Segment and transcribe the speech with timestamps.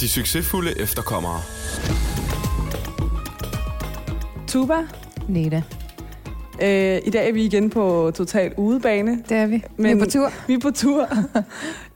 [0.00, 1.40] De succesfulde efterkommere.
[4.48, 4.74] Tuba,
[5.28, 5.62] Neda.
[6.62, 9.22] øh, i dag er vi igen på total udebane.
[9.28, 9.62] Det er vi.
[9.76, 10.30] Men- vi er på tur.
[10.48, 11.08] Vi er på tur.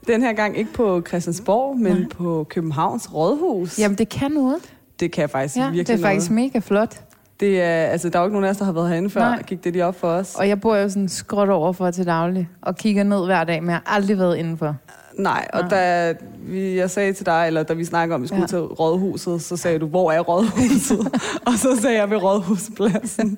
[0.07, 2.05] Den her gang ikke på Christiansborg, men Nej.
[2.09, 3.79] på Københavns Rådhus.
[3.79, 4.57] Jamen, det kan noget.
[4.99, 6.45] Det kan faktisk Ja, virkelig det er faktisk noget.
[6.53, 7.01] mega flot.
[7.39, 9.19] Det er, altså, der er jo ikke nogen af os, der har været herinde før.
[9.21, 9.41] Nej.
[9.41, 10.35] Gik det lige op for os?
[10.35, 13.63] Og jeg bor jo sådan skråt over for til daglig, og kigger ned hver dag,
[13.63, 14.75] men jeg har aldrig været indenfor.
[15.17, 15.69] Nej, og Nej.
[15.69, 18.41] da vi, jeg sagde til dig, eller da vi snakkede om, at vi skulle Ja.
[18.41, 18.47] ja.
[18.47, 20.99] til Rådhuset, så sagde du, hvor er Rådhuset?
[21.47, 23.37] og så sagde jeg ved Rådhuspladsen.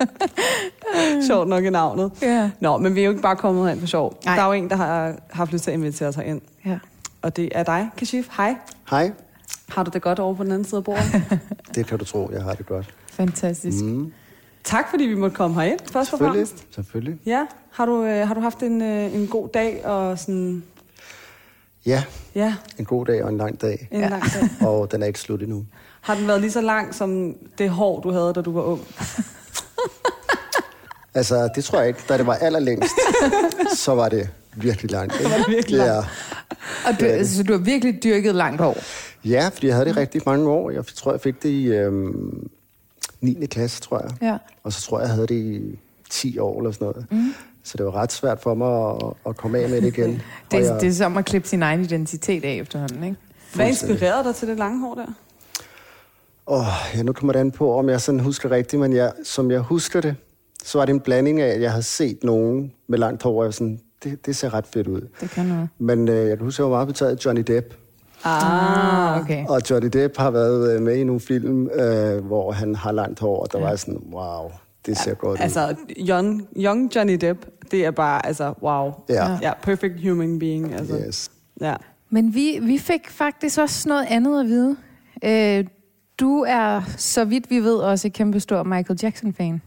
[1.28, 2.12] Sjovt nok i navnet.
[2.22, 2.50] Ja.
[2.60, 4.20] Nå, men vi er jo ikke bare kommet herind for sjov.
[4.26, 4.36] Nej.
[4.36, 6.42] Der er jo en, der har haft lyst til at invitere os herind.
[6.66, 6.78] ja.
[7.22, 8.28] Og det er dig, Kashif.
[8.38, 8.56] Hej.
[8.90, 9.12] Hej.
[9.70, 11.24] Har du det godt over på den anden side af bordet?
[11.76, 12.94] Det kan du tro, jeg har det godt.
[13.12, 13.84] Fantastisk.
[13.84, 14.14] Mm,
[14.64, 16.48] tak, fordi vi måtte komme herind, først og selvfølgelig.
[16.48, 16.76] fremmest.
[16.76, 17.20] Selvfølgelig.
[17.26, 20.64] Ja, har du, øh, har du haft en, øh, en god dag og sådan...
[21.86, 22.04] Ja,
[22.36, 23.88] Ja, en god dag og en lang dag.
[23.92, 24.08] en ja.
[24.08, 24.50] lang dag.
[24.68, 25.66] Og den er ikke slut endnu.
[26.02, 28.82] Har den været lige så lang som det hår, du havde, da du var ung?
[31.14, 32.00] Altså, det tror jeg ikke.
[32.10, 32.92] Da det var allerlængst,
[33.84, 35.24] så var det virkelig langt.
[35.24, 35.92] Var det virkelig langt.
[35.92, 35.98] Ja.
[36.92, 38.78] Og du, altså, så du har virkelig dyrket langt hår.
[39.26, 40.70] ja, fordi jeg havde det rigtig mange år.
[40.72, 42.50] Jeg tror, jeg fik det i øhm,
[43.22, 43.46] 9.
[43.46, 44.12] klasse, tror jeg.
[44.22, 44.38] Ja.
[44.64, 47.06] Og så tror jeg, jeg havde det i 10 år eller sådan noget.
[47.12, 47.34] Mm.
[47.64, 50.10] Så det var ret svært for mig at, at komme af med det igen.
[50.52, 53.18] Det, er, jeg- det er som at klippe sin egen identitet af efterhånden, ikke?
[53.56, 55.06] Hvad inspirerede dig til det lange hår der?
[56.48, 59.52] Åh, ja, nu kommer det an på, om jeg sådan husker rigtigt, men jeg, som
[59.52, 60.16] jeg husker det,
[60.64, 63.44] så var det en blanding af, at jeg havde set nogen med langt hår, og
[63.44, 65.02] jeg var sådan, det, det ser ret fedt ud.
[65.22, 65.70] Det kan noget.
[65.80, 67.74] Men øh, jeg kan huske, at jeg var meget betaget af Johnny Depp.
[68.24, 69.46] Ah, okay.
[69.48, 73.20] Og Johnny Depp har været øh, med i nogle film, øh, hvor han har langt
[73.20, 73.66] hår, og der ja.
[73.66, 74.52] var sådan, wow,
[74.86, 75.44] det ser godt ud.
[75.44, 78.92] Altså, young, young Johnny Depp, det er bare, altså, wow.
[79.10, 79.38] Ja.
[79.42, 80.74] Ja, perfect human being.
[80.74, 80.98] Altså.
[81.08, 81.32] Yes.
[81.62, 81.74] Ja.
[82.10, 84.76] Men vi, vi fik faktisk også noget andet at vide.
[85.24, 85.66] Øh,
[86.20, 89.62] du er, så vidt vi ved, også et kæmpe stor Michael Jackson-fan.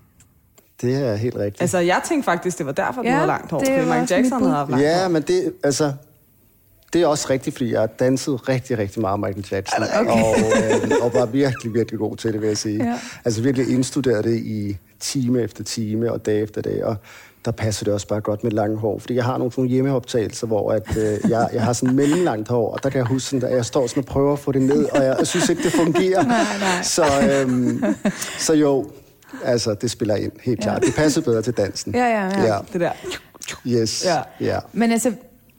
[0.80, 1.60] Det er helt rigtigt.
[1.60, 3.58] Altså, jeg tænkte faktisk, det var derfor, du Ja, havde langt hår.
[3.58, 5.08] det Fordi Michael Jackson havde haft langt Ja, hår.
[5.08, 5.92] men det, altså,
[6.94, 9.82] det er også rigtigt, fordi jeg har danset rigtig, rigtig meget Michael Jackson.
[9.82, 10.10] Okay.
[10.10, 12.84] Og, øh, og var virkelig, virkelig god til det, vil jeg sige.
[12.84, 12.98] Ja.
[13.24, 16.84] Altså virkelig indstuderet det i time efter time og dag efter dag.
[16.84, 16.96] Og
[17.44, 18.98] der passer det også bare godt med langt hår.
[18.98, 22.70] Fordi jeg har nogle, nogle hjemmeoptagelser, hvor at, øh, jeg, jeg har sådan mellemlangt hår.
[22.72, 24.62] Og der kan jeg huske, sådan, at jeg står sådan og prøver at få det
[24.62, 24.84] ned.
[24.84, 26.22] Og jeg, jeg synes ikke, det fungerer.
[26.22, 26.82] Nej, nej.
[26.82, 27.84] Så, øhm,
[28.38, 28.90] så jo,
[29.44, 30.82] altså det spiller ind, helt klart.
[30.82, 31.94] Det passer bedre til dansen.
[31.94, 32.54] Ja, ja, ja.
[32.54, 32.58] ja.
[32.72, 32.92] Det der.
[33.66, 34.04] Yes.
[34.04, 34.18] Ja.
[34.40, 34.58] ja.
[34.72, 35.12] Men altså,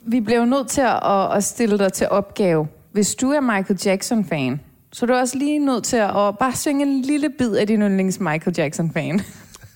[0.07, 2.67] vi blev jo nødt til at, at, stille dig til opgave.
[2.91, 4.59] Hvis du er Michael Jackson-fan,
[4.91, 7.67] så er du også lige nødt til at, at bare synge en lille bid af
[7.67, 9.21] din yndlings Michael Jackson-fan.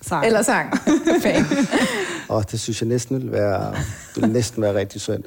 [0.02, 0.26] Sang.
[0.26, 0.78] Eller sang.
[1.22, 1.44] fan.
[2.28, 3.74] Og det synes jeg næsten vil være,
[4.14, 5.24] det vil næsten være rigtig synd.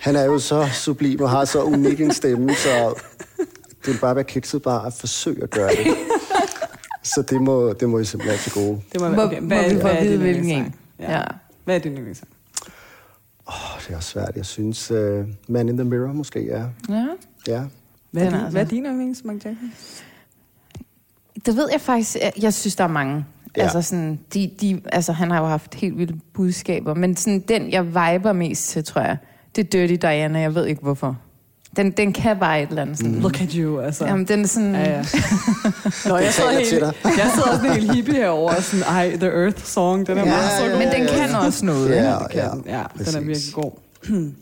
[0.00, 2.94] Han er jo så sublim og har så unik en stemme, så
[3.84, 5.94] det vil bare være kikset bare at forsøge at gøre det.
[7.02, 8.80] Så det må, det må I simpelthen have til gode.
[8.92, 10.74] Det må, okay, må vi få er at vide, hvilken en?
[11.00, 11.22] Ja.
[11.64, 12.28] Hvad er din yndlingssang?
[13.46, 14.32] Oh, det er også svært.
[14.36, 16.68] Jeg synes, uh, Man in the Mirror måske er.
[16.88, 17.06] ja.
[17.48, 17.62] Ja.
[18.10, 19.72] Hvad er, din, altså- hvad er din yndlings, Michael Jackson?
[21.46, 22.16] Det ved jeg faktisk.
[22.22, 23.24] Jeg- Jeg synes, der er mange.
[23.56, 23.62] Ja.
[23.62, 26.94] Altså, sådan, de, de, altså, han har jo haft helt vilde budskaber.
[26.94, 29.16] Men sådan, den, jeg viber mest til, tror jeg,
[29.56, 30.38] det er Dirty Diana.
[30.40, 31.18] Jeg ved ikke, hvorfor.
[31.76, 32.96] Den, den kan bare et eller andet.
[32.98, 33.14] Sådan.
[33.14, 33.20] Mm.
[33.20, 34.04] Look at you, altså.
[34.06, 34.74] Jamen, den er sådan...
[34.74, 35.04] Ja, ja.
[36.08, 36.92] Nå, jeg sidder, helt, til dig.
[37.04, 40.30] jeg sidder sådan helt hippie herover og sådan, ej, The Earth Song, den er Ja,
[40.30, 40.78] bare så god.
[40.78, 41.90] men den kan også noget.
[41.90, 42.64] Ja, ja, den.
[42.66, 43.72] ja, den er virkelig god.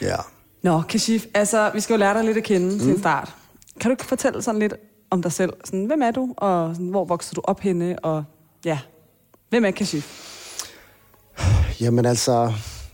[0.00, 0.16] Ja.
[0.62, 2.78] Nå, Kashif, altså, vi skal jo lære dig lidt at kende mm.
[2.78, 3.34] til en start.
[3.80, 4.74] Kan du ikke fortælle sådan lidt
[5.10, 5.52] om dig selv?
[5.64, 8.24] Sådan, hvem er du, og sådan, hvor voksede du op henne, og
[8.64, 8.78] ja,
[9.50, 10.32] hvem er Kashif?
[11.80, 12.52] Jamen altså,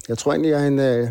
[0.08, 1.08] jeg tror egentlig, jeg er en øh,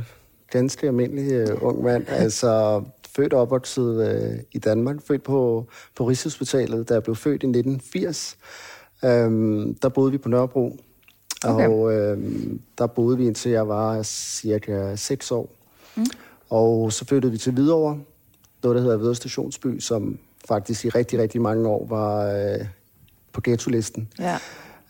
[0.52, 2.06] ganske almindelig øh, ung mand.
[2.24, 2.84] Altså,
[3.16, 4.96] født og opvokset øh, i Danmark.
[5.08, 8.38] Født på, på Rigshospitalet, jeg blev født i 1980.
[9.06, 10.78] Øhm, der boede vi på Nørrebro.
[11.46, 11.68] Okay.
[11.68, 15.50] Og øhm, der boede vi indtil jeg var cirka 6 år.
[15.96, 16.06] Mm.
[16.50, 18.00] Og så flyttede vi til Hvidovre,
[18.64, 22.66] noget der hedder Hvidovre Stationsby, som faktisk i rigtig, rigtig mange år var øh,
[23.34, 24.10] på ghetto-listen.
[24.20, 24.38] Ja.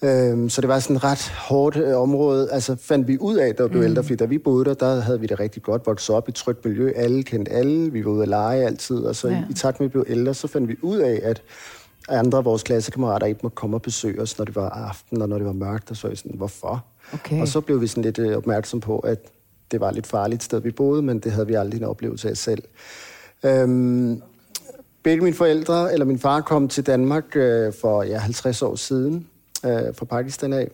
[0.03, 2.51] Øhm, så det var sådan et ret hårdt øh, område.
[2.51, 3.87] Altså fandt vi ud af, da vi blev mm.
[3.87, 6.31] ældre, fordi da vi boede der, der havde vi det rigtig godt vokset op i
[6.31, 6.91] et trygt miljø.
[6.95, 8.97] Alle kendte alle, vi var ude at lege altid.
[8.97, 9.33] Og så Ja.
[9.49, 11.41] i, i takt med, at vi blev ældre, så fandt vi ud af, at
[12.09, 15.29] andre af vores klassekammerater ikke måtte komme og besøge os, når det var aften og
[15.29, 15.91] når det var mørkt.
[15.91, 16.85] Og så vi sådan, hvorfor?
[17.13, 17.41] Okay.
[17.41, 19.19] Og så blev vi sådan lidt øh, opmærksom på, at
[19.71, 22.29] det var et lidt farligt sted, vi boede, men det havde vi aldrig en oplevelse
[22.29, 22.63] af selv.
[23.43, 24.21] Øhm,
[25.03, 29.27] begge mine forældre, eller min far, kom til Danmark øh, for ja, 50 år siden,
[29.65, 30.67] øh, fra Pakistan af.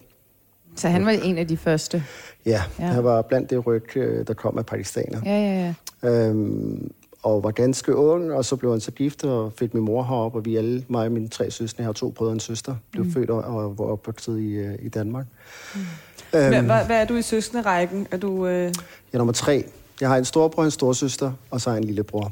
[0.75, 2.03] Så han var en af de første.
[2.45, 2.87] Ja, Ja.
[2.87, 5.21] jeg var blandt det ryg, øh, der kom af pakistaner.
[5.25, 5.73] Ja, ja,
[6.03, 6.09] ja.
[6.29, 6.91] Øhm,
[7.23, 10.35] og var ganske ung, og så blev han så gift og fik min mor herop,
[10.35, 12.75] og vi alle, mig og mine tre søstre, jeg har to brødre og en søster,
[12.91, 13.11] blev mm.
[13.13, 15.25] født og, og var opvokset i, øh, i Danmark.
[15.75, 15.81] Mm.
[16.31, 18.07] Hvad, Øhm, hvad, hvad er du i søskende-rækken?
[18.11, 18.73] Er du, øh, jeg
[19.13, 19.63] er nummer tre.
[20.01, 22.31] Jeg har en storbror, en storsøster, og så har jeg en lillebror.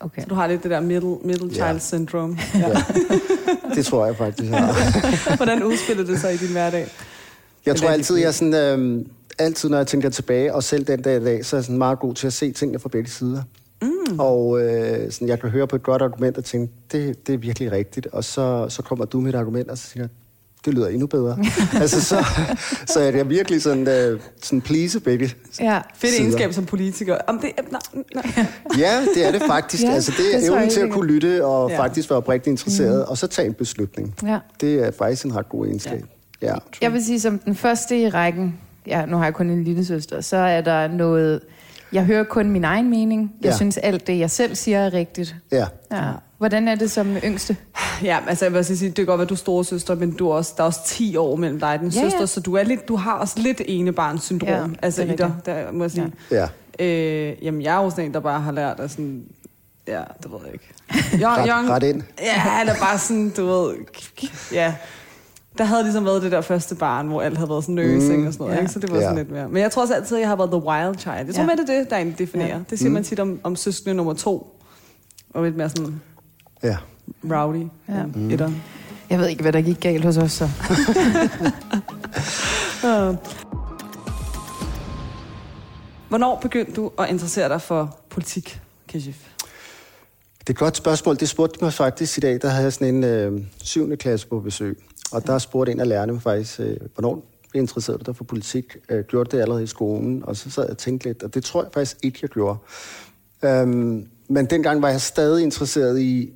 [0.00, 0.22] Okay.
[0.30, 1.78] du har lidt det der middle, middle child Ja.
[1.78, 2.38] syndrome.
[3.74, 5.36] Det tror jeg faktisk, jeg har.
[5.36, 6.86] Hvordan udspiller det sig i din hverdag?
[7.66, 9.08] Jeg tror altid, jeg er sådan, øhm,
[9.38, 11.78] altid, når jeg tænker tilbage, og selv den dag i dag, så er jeg sådan
[11.78, 13.42] meget god til at se tingene fra begge sider.
[13.82, 14.18] Mm.
[14.20, 17.38] Og øh, sådan, jeg kan høre på et godt argument og tænke, det, det er
[17.38, 18.06] virkelig rigtigt.
[18.06, 20.08] Og så, så kommer du med et argument, og så siger jeg,
[20.64, 21.38] det lyder endnu bedre.
[21.82, 22.24] altså, så,
[22.86, 25.30] så er jeg virkelig sådan, øh, sådan please begge
[25.60, 25.80] Ja.
[25.94, 26.24] Fedt sider.
[26.24, 27.16] egenskab som politiker.
[27.26, 27.80] Om det, nej,
[28.14, 28.46] nej.
[28.78, 29.82] Ja, det er det faktisk.
[29.82, 31.78] Ja, altså, det det er tror evnen til at kunne lytte og ja.
[31.78, 33.10] faktisk være oprigtigt interesseret, mm.
[33.10, 34.14] og så tage en beslutning.
[34.22, 34.38] ja.
[34.60, 36.04] Det er faktisk en ret god egenskab.
[36.42, 36.46] Ja.
[36.46, 36.54] ja.
[36.82, 39.84] Jeg vil sige, som den første i rækken, ja, nu har jeg kun en lille
[39.84, 41.40] søster, så er der noget...
[41.92, 43.32] Jeg hører kun min egen mening.
[43.42, 43.56] Jeg Ja.
[43.56, 45.36] synes, alt det, jeg selv siger, er rigtigt.
[45.52, 45.66] ja.
[45.92, 46.10] Ja.
[46.44, 47.56] Hvordan er det som yngste?
[48.02, 50.28] Ja, altså jeg vil sige, det kan godt være, du er store søster, men du
[50.30, 52.26] er også, der er også 10 år mellem dig og din Ja, søster, ja.
[52.26, 55.72] så du, er lidt, du har også lidt enebarnssyndrom, Ja, altså det i dig, der,
[55.72, 56.12] må jeg sige.
[56.30, 56.48] ja.
[56.78, 59.24] Øh, jamen, jeg er jo sådan en, der bare har lært at sådan...
[59.86, 60.68] Ja, det ved jeg ikke.
[61.24, 62.02] Young, Ret, young, ret ind.
[62.22, 63.74] Ja, eller bare sådan, du ved...
[64.52, 64.74] Ja.
[65.58, 68.26] Der havde ligesom været det der første barn, hvor alt havde været sådan nøsing mm,
[68.26, 68.60] og sådan noget, ja.
[68.60, 68.72] ikke?
[68.72, 69.02] så det var Ja.
[69.02, 69.48] sådan lidt mere.
[69.48, 71.26] Men jeg tror også altid, at jeg har været the wild child.
[71.26, 71.46] Jeg tror Ja.
[71.46, 72.48] med, det er det, der egentlig definerer.
[72.48, 72.58] Ja.
[72.70, 72.94] Det siger mm.
[72.94, 74.60] man tit om, om søskende nummer to.
[75.34, 76.00] Og lidt mere sådan
[76.64, 76.76] Ja.
[77.24, 77.66] rowdy.
[77.88, 77.96] Ja.
[77.96, 78.06] Ja.
[78.06, 78.30] Mm.
[78.30, 78.50] Etter.
[79.10, 80.48] Jeg ved ikke, hvad der gik galt hos os så.
[86.08, 89.16] Hvornår begyndte du at interessere dig for politik, Kashif?
[90.38, 91.16] Det er et godt spørgsmål.
[91.16, 92.42] Det spurgte de mig faktisk i dag.
[92.42, 93.96] Der havde jeg sådan en øh, 7.
[93.96, 94.78] klasse på besøg.
[95.12, 97.24] Og der spurgte en af lærerne mig faktisk, øh, hvornår
[97.54, 98.76] interesserede du dig for politik?
[98.88, 100.22] Øh, gjorde det allerede i skolen?
[100.24, 102.58] Og så sad jeg og tænkte lidt, og det tror jeg faktisk ikke, jeg gjorde.
[103.42, 106.32] Øhm, men dengang var jeg stadig interesseret i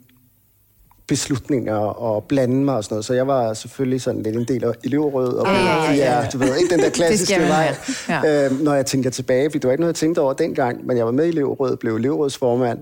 [1.09, 3.05] beslutninger og blande mig og sådan noget.
[3.05, 5.35] Så jeg var selvfølgelig sådan lidt en del af elevrådet.
[5.39, 7.75] Og Ja, ja, ja, ja, du ved ikke den der klassiske man vej.
[8.09, 8.47] Ja.
[8.47, 10.97] Øhm, når jeg tænker tilbage, for det var ikke noget, jeg tænkte over dengang, men
[10.97, 12.79] jeg var med i elevrådet, blev elevrådsformand.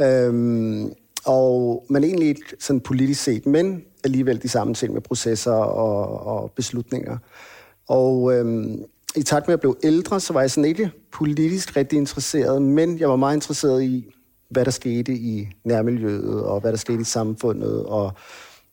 [0.00, 0.92] Øhm,
[1.24, 6.26] og, men egentlig ikke sådan politisk set, men alligevel de samme ting med processer og,
[6.26, 7.18] og beslutninger.
[7.88, 8.82] Og øhm,
[9.16, 12.62] i takt med at jeg blev ældre, så var jeg sådan ikke politisk rigtig interesseret,
[12.62, 14.10] men jeg var meget interesseret i,
[14.50, 17.84] hvad der skete i nærmiljøet, og hvad der skete i samfundet.
[17.84, 18.12] Og,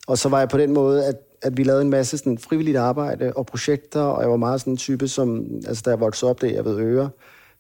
[0.08, 2.78] og så var jeg på den måde, at, at vi lavede en masse sådan, frivilligt
[2.78, 6.30] arbejde og projekter, og jeg var meget sådan en type, som, altså da jeg voksede
[6.30, 7.10] op der, jeg ved Øre,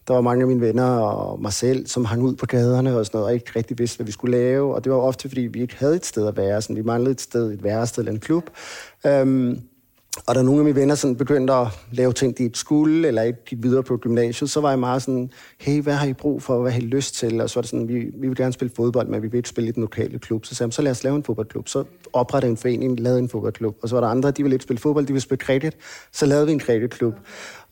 [0.07, 3.05] der var mange af mine venner og mig selv, som hang ud på gaderne og
[3.05, 4.75] sådan noget, og ikke rigtig vidste, hvad vi skulle lave.
[4.75, 6.61] Og det var ofte, fordi vi ikke havde et sted at være.
[6.61, 8.49] Sådan, vi manglede et sted, et værested eller en klub.
[9.05, 9.61] Øhm,
[10.27, 13.21] og da nogle af mine venner sådan begyndte at lave ting, de ikke skulle, eller
[13.21, 16.43] ikke gik videre på gymnasiet, så var jeg meget sådan, hey, hvad har I brug
[16.43, 17.41] for, hvad har I lyst til?
[17.41, 19.49] Og så var det sådan, vi, vi vil gerne spille fodbold, men vi vil ikke
[19.49, 20.45] spille i den lokale klub.
[20.45, 21.67] Så sagde jeg, så lad os lave en fodboldklub.
[21.67, 21.83] Så
[22.13, 23.77] oprettede en forening, lavede en fodboldklub.
[23.81, 25.77] Og så var der andre, de ville ikke spille fodbold, de ville spille kredit.
[26.11, 27.15] Så lavede vi en kreditklub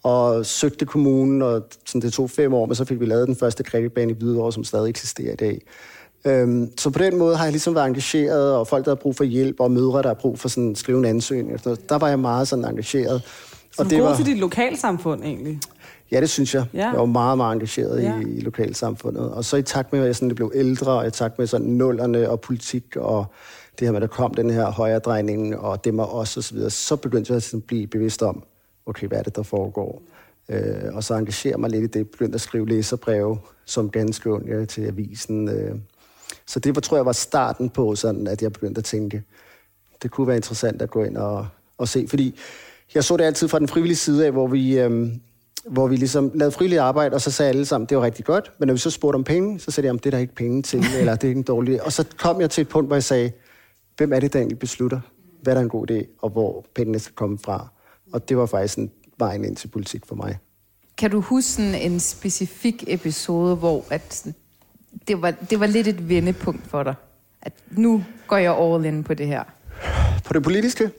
[0.03, 3.35] og søgte kommunen, og sådan, det tog fem år, men så fik vi lavet den
[3.35, 5.61] første kreditbane i Hvidovre, som stadig eksisterer i dag.
[6.25, 9.15] Øhm, så på den måde har jeg ligesom været engageret, og folk, der har brug
[9.15, 11.59] for hjælp, og mødre, der har brug for sådan skrive en ansøgning.
[11.65, 11.89] noget.
[11.89, 13.21] Der var jeg meget sådan engageret.
[13.71, 15.59] Så Og det god var, til dit lokalsamfund, egentlig.
[16.11, 16.65] ja, det synes jeg.
[16.73, 16.89] Ja.
[16.89, 18.19] Jeg var meget, meget engageret Ja.
[18.19, 19.31] i, i lokalsamfundet.
[19.31, 21.67] Og så i takt med, at jeg sådan blev ældre, og i takt med sådan
[21.67, 23.25] nullerne og politik, og
[23.79, 26.53] det her med, at der kom den her højredrejning, og det med os og så
[26.53, 28.43] videre, så begyndte jeg sådan at blive bevidst om,
[28.85, 30.01] okay, hvad er det, der foregår?
[30.49, 34.47] Øh, og så engagerer mig lidt i det, begyndte at skrive læserbreve som ganske ung
[34.47, 35.49] ja, til avisen.
[35.49, 35.75] Øh.
[36.47, 39.23] Så det var, tror jeg var starten på, sådan, at jeg begyndte at tænke,
[40.03, 41.47] det kunne være interessant at gå ind og,
[41.77, 42.05] og se.
[42.09, 42.39] Fordi
[42.95, 45.21] jeg så det altid fra den frivillige side af, hvor vi, øhm,
[45.65, 48.51] hvor vi ligesom lavede frivilligt arbejde, og så sagde alle sammen, det var rigtig godt.
[48.59, 50.61] Men når vi så spurgte om penge, så sagde de, det er der ikke penge
[50.61, 52.95] til, eller det er ikke en dårlig Og så kom jeg til et punkt, hvor
[52.95, 53.31] jeg sagde,
[53.97, 54.99] hvem er det, der egentlig beslutter,
[55.41, 57.67] hvad der er en god idé, og hvor pengene skal komme fra.
[58.13, 60.37] Og det var faktisk en vejen ind til politik for mig.
[60.97, 64.27] Kan du huske en specifik episode, hvor at
[65.07, 66.95] det, var, det var lidt et vendepunkt for dig?
[67.41, 69.43] At nu går jeg all in på det her.
[70.23, 70.91] På det politiske?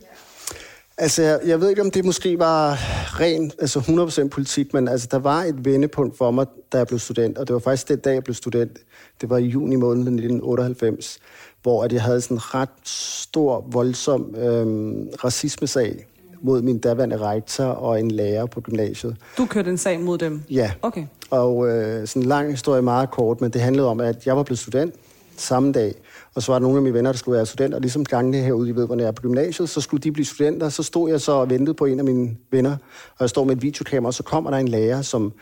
[0.98, 2.78] Altså, jeg, jeg ved ikke, om det måske var
[3.20, 3.78] ren, altså
[4.24, 7.48] 100% politik, men altså, der var et vendepunkt for mig, da jeg blev student, og
[7.48, 8.78] det var faktisk den dag, jeg blev student.
[9.20, 11.18] Det var i juni måned 1998,
[11.62, 16.06] hvor at jeg havde sådan en ret stor, voldsom øhm, racismesag
[16.42, 19.16] mod min daværende rektor og en lærer på gymnasiet.
[19.38, 20.42] Du kørte en sag mod dem?
[20.50, 20.72] Ja.
[20.82, 21.06] Okay.
[21.30, 24.42] Og øh, sådan en lang historie meget kort, men det handlede om, at jeg var
[24.42, 24.94] blevet student.
[25.36, 25.94] samme dag.
[26.34, 28.38] Og så var der nogle af mine venner, der skulle være studenter, og ligesom gangene
[28.38, 30.68] herude, I ved, hvor jeg er på gymnasiet, så skulle de blive studenter.
[30.68, 32.76] Så stod jeg så og ventede på en af mine venner,
[33.10, 35.32] og jeg står med et videokamera, og så kommer der en lærer, som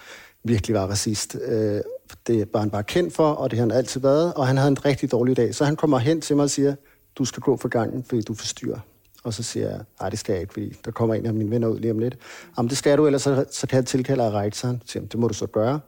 [0.45, 1.37] virkelig var racist.
[1.49, 1.81] Øh,
[2.27, 4.69] det var han bare kendt for, og det har han altid været, og han havde
[4.69, 5.55] en rigtig dårlig dag.
[5.55, 6.75] Så han kommer hen til mig og siger,
[7.19, 8.79] du skal gå for gangen, fordi du forstyrrer.
[9.25, 11.51] Og så siger jeg, nej, det skal jeg ikke, fordi der kommer en af mine
[11.51, 12.17] venner ud lige om lidt.
[12.59, 14.83] Jamen, det skal du, ellers så, så kan jeg tilkalde af rektoren.
[14.87, 15.81] Så siger, det må du så gøre.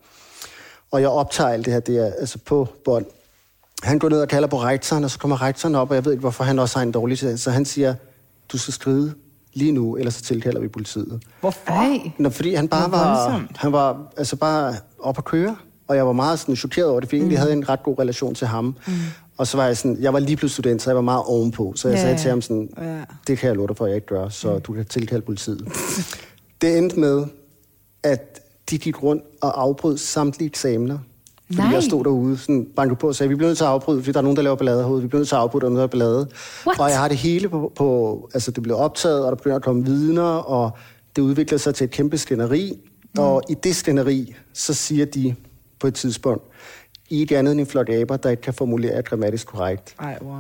[0.91, 3.07] Og jeg optager alt det her, det er altså på bånd.
[3.83, 6.12] Han går ned og kalder på rektoren, og så kommer rektoren op, og jeg ved
[6.12, 7.37] ikke, hvorfor han også har en dårlig tid.
[7.37, 7.95] Så han siger,
[8.53, 9.15] du skal skride
[9.55, 11.23] lige nu, ellers så tilkalder vi politiet.
[11.41, 11.61] Hvorfor?
[11.67, 12.12] Ej.
[12.19, 15.57] Nå, fordi han bare var, han var altså bare op at køre.
[15.89, 17.31] Og jeg var meget sådan chokeret over det, fordi mm.
[17.31, 18.65] jeg havde en ret god relation til ham.
[18.65, 18.93] Mm.
[19.37, 21.73] Og så var jeg sådan, jeg var lige pludselig student, så jeg var meget ovenpå.
[21.77, 22.97] Så jeg Ja, sagde til ham sådan, Ja.
[23.27, 25.69] det kan jeg love dig for, at jeg ikke gør, så du kan tilkalde politiet.
[26.61, 27.25] det endte med,
[28.03, 30.99] at de gik rundt og afbrød samtlige eksamener.
[31.47, 31.71] Fordi Nej.
[31.75, 34.12] jeg stod derude, sådan bankede på og sagde, vi bliver nødt til at afbryde, fordi
[34.12, 35.03] der er nogen, der laver ballade herude.
[35.03, 36.29] Vi bliver nødt til at afbryde, der er nogen, der ballade.
[36.67, 36.81] What?
[36.81, 39.62] Og jeg har det hele på, på, altså det blev optaget, og der begynder at
[39.62, 40.71] komme vidner, og
[41.17, 42.73] det udvikler sig til et kæmpe skænderi.
[43.15, 43.23] Mm.
[43.23, 45.35] Og i det skænderi, så siger de
[45.81, 46.45] på et tidspunkt,
[47.12, 49.95] I er ikke andet end en flok aber, der ikke kan formulere grammatisk korrekt.
[50.00, 50.33] Ej, wow.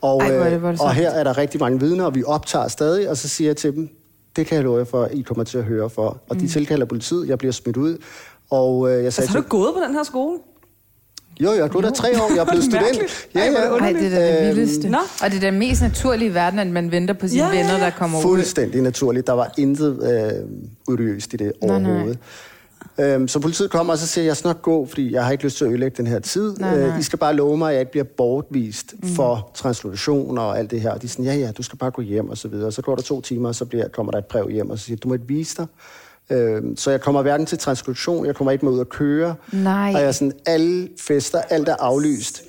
[0.00, 0.88] Og, Ej, hvor er det øh, voldsomt.
[0.88, 3.56] og her er der rigtig mange vidner, og vi optager stadig, og så siger jeg
[3.56, 3.88] til dem,
[4.36, 6.20] det kan jeg love jer for, I kommer til at høre for.
[6.28, 7.98] Og de tilkalder politiet, jeg bliver smidt ud.
[8.50, 10.38] Og øh, jeg sagde Altså, har du gået på den her skole?
[11.40, 13.28] jo, jeg har gået der tre år, jeg er blevet student.
[13.32, 14.88] Hvor er det Ej, det er da det Øhm, vildeste.
[14.88, 14.98] Nå.
[15.24, 17.54] Og det er den mest naturlige i verden, at man venter på sine Ja, ja,
[17.56, 17.62] ja.
[17.62, 18.22] venner, der kommer ud.
[18.22, 19.26] Fuldstændig naturligt.
[19.26, 22.14] Der var intet øh, uriøst i det Nej, nej.
[22.98, 25.32] Øhm, så politiet kommer, og så siger jeg, jeg skal nok gå, fordi jeg har
[25.32, 26.56] ikke lyst til at ødelægge den her tid.
[26.56, 26.88] Nej, nej.
[26.88, 29.08] Øh, I skal bare love mig, at jeg ikke bliver bortvist mm.
[29.08, 30.90] for translation og alt det her.
[30.90, 32.72] Og de siger, ja, ja, du skal bare gå hjem og så videre.
[32.72, 34.84] Så går der to timer, og så bliver, kommer der et brev hjem, og så
[34.84, 35.66] siger, du må ikke vise dig.
[36.30, 39.34] Øhm, så jeg kommer hverken til translation, jeg kommer ikke med ud at køre.
[39.52, 39.92] Nej.
[39.94, 42.42] Og jeg er sådan, alle fester, alt er aflyst.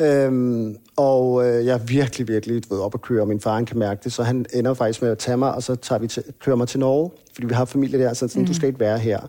[0.00, 3.66] Øhm, og øh, jeg er virkelig, virkelig ved, op at køre, og min far han
[3.66, 6.06] kan mærke det, så han ender faktisk med at tage mig, og så tager vi
[6.06, 8.46] til, kører mig til Norge, fordi vi har familie der, så sådan, mm.
[8.46, 9.20] du skal ikke være her.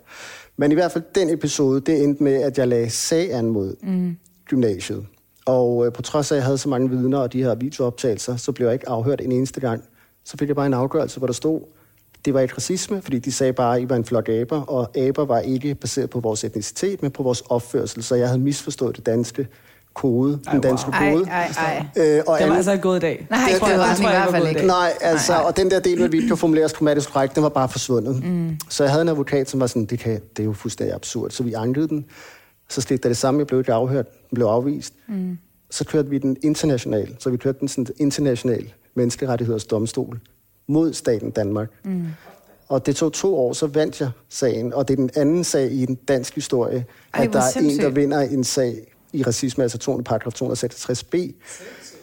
[0.58, 3.76] Men i hvert fald den episode, det endte med, at jeg lagde sag an mod
[3.84, 4.18] mm.
[4.46, 5.06] gymnasiet.
[5.46, 8.36] Og øh, på trods af, at jeg havde så mange vidner og de her videooptagelser,
[8.36, 9.84] så blev jeg ikke afhørt en eneste gang.
[10.24, 11.62] Så fik jeg bare en afgørelse, hvor der stod,
[12.26, 14.98] det var ikke racisme, fordi de sagde bare, at I var en flok aber, og
[14.98, 18.96] aber var ikke baseret på vores etnicitet, men på vores opførsel, så jeg havde misforstået
[18.96, 19.48] det danske
[19.94, 21.12] kode, Ej, den danske wow.
[21.12, 21.26] kode.
[21.30, 21.86] Ej, ej, ej.
[21.98, 23.28] Øh, og Den var alle- altså ikke gået i dag.
[23.30, 24.60] Nej, Det det jeg- var det den i hvert fald ikke.
[24.60, 24.68] dag.
[24.68, 25.48] Nej, altså, Nej, nej.
[25.48, 28.24] og den der del, hvor vi ikke kan formuleres grammatisk korrekt, den var bare forsvundet.
[28.24, 28.58] Mm.
[28.70, 31.30] Så jeg havde en advokat, som var sådan, det, kan, det er jo fuldstændig absurd.
[31.32, 32.06] Så vi ankede den.
[32.70, 34.94] Så skete der det samme, jeg blev ikke afhørt, den blev afvist.
[35.08, 35.38] Mm.
[35.72, 40.20] Så kørte vi den international, så vi kørte den sådan international menneskerettigheders domstol
[40.68, 41.70] mod staten Danmark.
[41.86, 42.04] Mm.
[42.70, 45.72] Og det tog to år, så vandt jeg sagen, og det er den anden sag
[45.72, 47.96] i den dansk historie, Ej, at der er en, der sindssygt.
[47.96, 48.76] vinder en sag
[49.14, 51.34] i racisme, altså 200, paragraf 266b.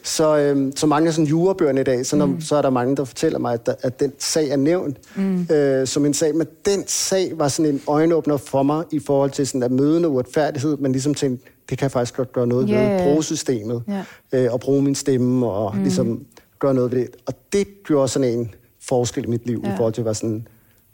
[0.03, 2.41] Så, øhm, så mange af sådan jurabøgerne i dag, så, når, mm.
[2.41, 5.47] så er der mange, der fortæller mig, at, der, at den sag er nævnt mm.
[5.51, 6.35] øh, som en sag.
[6.35, 10.01] Men den sag var sådan en øjenåbner for mig i forhold til sådan at møde
[10.01, 13.03] noget uretfærdighed, men ligesom tænkte, det kan jeg faktisk godt gøre noget Ja, ved.
[13.03, 14.03] Bruge systemet, Ja.
[14.45, 15.81] øh, og bruge min stemme, og mm.
[15.81, 16.25] ligesom
[16.59, 17.09] gøre noget ved det.
[17.25, 19.73] Og det gjorde sådan en forskel i mit liv, Ja.
[19.73, 20.47] i forhold til at være sådan,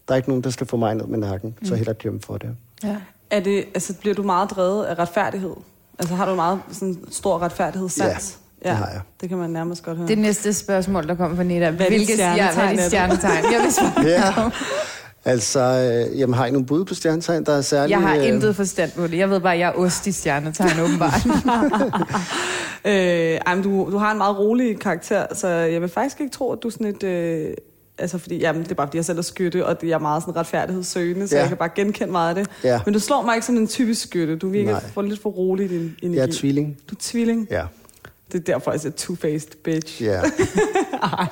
[0.07, 1.67] der er ikke nogen, der skal få mig ned med nakken, mm.
[1.67, 2.49] så hellere kæmpe for det.
[2.83, 2.95] Ja.
[3.29, 5.53] Er det, altså, bliver du meget drevet af retfærdighed?
[5.99, 8.37] Altså har du meget sådan, stor retfærdighedssans?
[8.65, 9.01] Ja, det har jeg.
[9.21, 10.07] Det kan man nærmest godt høre.
[10.07, 11.65] Det næste spørgsmål, der kommer fra Nita.
[11.65, 12.89] er dit Hvilke stjernetegn, er du?
[12.89, 13.43] stjernetegn?
[13.53, 14.05] Jeg vil svare.
[14.05, 14.49] Ja.
[15.27, 17.91] Altså, øh, jamen, har I nogle bud på stjernetegn, der er særligt...
[17.91, 19.17] Jeg har øh, intet forstand på det.
[19.17, 21.25] Jeg ved bare, at jeg er ost i stjernetegn, åbenbart.
[22.87, 26.33] Øh, ej, men du, du har en meget rolig karakter, så jeg vil faktisk ikke
[26.33, 27.03] tro, at du er sådan et...
[27.03, 27.53] Øh,
[27.97, 30.23] altså, fordi, jamen, det er bare, fordi jeg selv er skytte, og jeg er meget
[30.23, 31.41] sådan retfærdighedssøgende, så Ja.
[31.41, 32.49] jeg kan bare genkende meget af det.
[32.63, 32.79] Ja.
[32.85, 34.35] Men du slår mig ikke som en typisk skytte.
[34.35, 36.17] Du virker for lidt for rolig i din energi.
[36.17, 36.77] Jeg er tvilling.
[36.89, 37.47] Du er tvilling.
[37.51, 37.63] Ja.
[38.31, 40.03] Det er derfor, jeg siger two-faced bitch.
[40.03, 40.21] Ja,
[41.03, 41.27] Ej.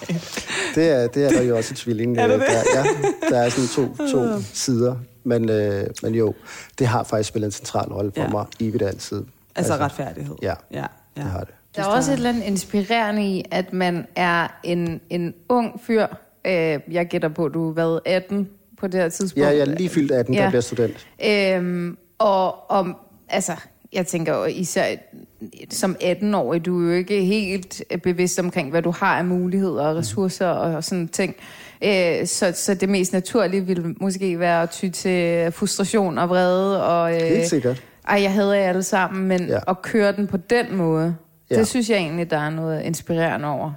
[0.76, 2.18] det er, det er der jo også i tvilling.
[2.20, 2.48] Er det øh, det?
[2.50, 2.86] Der, ja,
[3.30, 4.96] der er sådan to, to sider.
[5.24, 6.34] Men, øh, men jo,
[6.80, 8.26] det har faktisk spillet en central rolle for Ja.
[8.28, 8.32] ja.
[8.32, 9.18] mig, evigt altid.
[9.56, 10.36] Altså, altså retfærdighed.
[10.42, 10.86] Ja, ja, ja.
[11.16, 11.54] det har det.
[11.76, 16.08] Der er også et eller andet inspirerende i, at man er en, en ung fyr.
[16.48, 19.46] Øh, jeg gætter på, at du har været 18 på det her tidspunkt.
[19.46, 20.42] Ja, jeg er lige fyldt 18, ja.
[20.42, 21.08] Der bliver student.
[21.26, 22.96] Øhm, og om,
[23.30, 23.52] altså,
[23.94, 24.86] jeg tænker jo især
[25.70, 29.96] som 18-årig, du er jo ikke helt bevidst omkring, hvad du har af muligheder og
[29.96, 31.36] ressourcer og sådan ting.
[31.84, 36.84] Øh, så, så det mest naturlige ville måske være at ty til frustration og vrede.
[36.86, 37.84] Og, øh, Helt sikkert.
[38.08, 39.60] Ej, jeg hader jer alle sammen, men Ja.
[39.68, 41.16] at køre den på den måde,
[41.52, 41.56] ja.
[41.56, 43.72] det synes jeg egentlig, der er noget inspirerende over.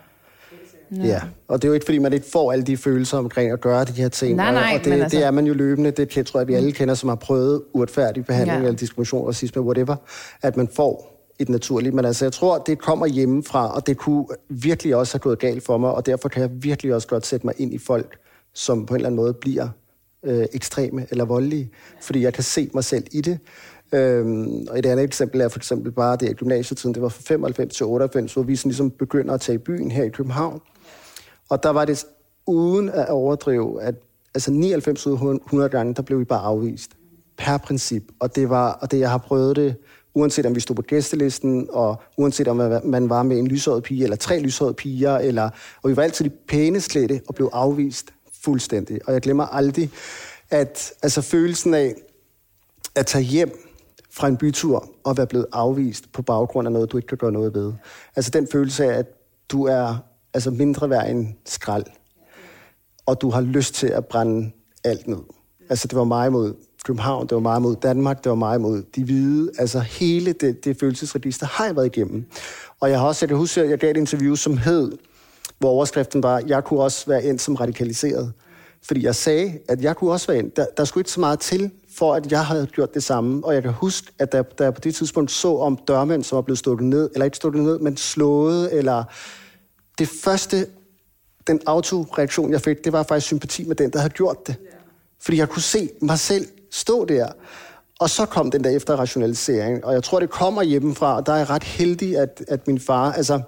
[0.97, 1.05] Ja.
[1.07, 3.61] ja, og det er jo ikke, fordi man ikke får alle de følelser omkring at
[3.61, 4.37] gøre de her ting.
[4.37, 5.91] Nej, nej, og, det, altså- det er man jo løbende.
[5.91, 8.65] Det kan- tror jeg, vi alle kender, som har prøvet uretfærdig behandling, ja.
[8.67, 9.97] eller diskrimination, racisme, whatever.
[10.43, 11.95] At man får et naturligt.
[11.95, 15.65] Men altså, jeg tror, det kommer hjemmefra, og det kunne virkelig også have gået galt
[15.65, 18.17] for mig, og derfor kan jeg virkelig også godt sætte mig ind i folk,
[18.55, 19.69] som på en eller anden måde bliver
[20.25, 21.71] øh, ekstreme eller voldelige,
[22.03, 23.39] fordi jeg kan se mig selv i det.
[23.93, 27.23] Øhm, og et andet eksempel er for eksempel bare det, at gymnasietiden, det var fra
[27.27, 30.61] 95 til 98, hvor vi sådan ligesom begynder at tage i byen her i København.
[31.49, 32.07] Og der var det
[32.47, 33.95] uden at overdrive, at
[34.35, 36.91] altså 99 ud af 100 gange, der blev vi bare afvist.
[37.39, 38.03] Per princip.
[38.21, 39.77] Og det var, og det, jeg har prøvet det,
[40.15, 44.03] uanset om vi stod på gæstelisten, og uanset om man var med en lyshåret pige,
[44.05, 45.51] eller tre lyshårede piger, eller,
[45.83, 49.01] og vi var altid de pæne slætte, og blev afvist fuldstændig.
[49.07, 49.91] Og jeg glemmer aldrig,
[50.51, 51.95] at altså følelsen af
[52.95, 53.51] at tage hjem
[54.11, 57.33] fra en bytur og være blevet afvist på baggrund af noget, du ikke kan gøre
[57.33, 57.73] noget ved.
[58.17, 59.07] Altså den følelse af, at
[59.49, 59.97] du er
[60.37, 61.85] altså mindre værd end skrald,
[63.07, 64.51] og du har lyst til at brænde
[64.85, 65.19] alt ned.
[65.69, 68.83] Altså det var mig mod København, det var mig mod Danmark, det var mig mod
[68.97, 69.51] de hvide.
[69.59, 72.25] Altså hele det, det følelsesregister har jeg været igennem.
[72.81, 74.93] Og jeg har også, jeg kan huske, at jeg gav et interview, som hed,
[75.59, 78.33] hvor overskriften var, jeg kunne også være endt som radikaliseret.
[78.83, 80.57] Fordi jeg sagde, at jeg kunne også være endt.
[80.57, 83.45] Der, der skulle ikke så meget til, for at jeg havde gjort det samme.
[83.45, 86.37] Og jeg kan huske, at da, da jeg på det tidspunkt så om dørmænd, som
[86.37, 89.05] var blevet stukket ned, eller ikke stukket ned, men slået, eller
[89.99, 90.67] det første,
[91.47, 94.57] den autoreaktion, jeg fik, det var faktisk sympati med den, der havde gjort det.
[95.21, 97.29] Fordi jeg kunne se mig selv stå der.
[98.01, 101.37] Og så kom den der efterrationalisering, og jeg tror, det kommer hjemmefra, og der er
[101.37, 103.41] jeg ret heldig, at, at min far, altså,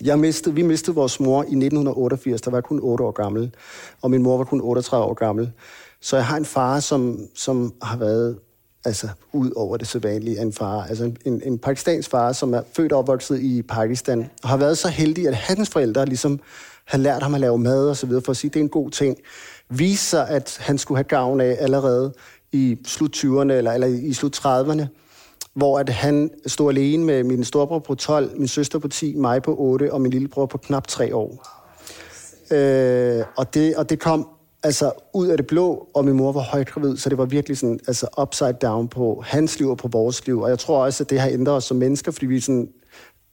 [0.00, 3.54] jeg mistede, vi mistede vores mor i 1988, der var jeg kun 8 år gammel,
[4.02, 5.52] og min mor var kun 38 år gammel.
[6.00, 8.38] Så jeg har en far, som, som har været
[8.84, 10.82] altså, ud over det sædvanlige af en far.
[10.82, 14.56] Altså en, en, en pakistansk far, som er født og opvokset i Pakistan, og har
[14.56, 16.40] været så heldig, at hans forældre ligesom
[16.84, 18.64] har lært ham at lave mad og så videre, for at sige, at det er
[18.64, 19.16] en god ting.
[19.68, 22.12] Viste sig, at han skulle have gavn af allerede
[22.52, 24.84] i slut 20'erne eller, eller i slut 30'erne,
[25.54, 29.42] hvor at han stod alene med min storebror på 12, min søster på 10, mig
[29.42, 31.46] på 8 og min lillebror på knap 3 år.
[32.50, 34.28] Øh, og, det, og det kom
[34.62, 37.58] altså ud af det blå, og min mor var højt gravid, så det var virkelig
[37.58, 40.40] sådan, altså upside down på hans liv og på vores liv.
[40.40, 42.68] Og jeg tror også, at det har ændret os som mennesker, fordi vi sådan,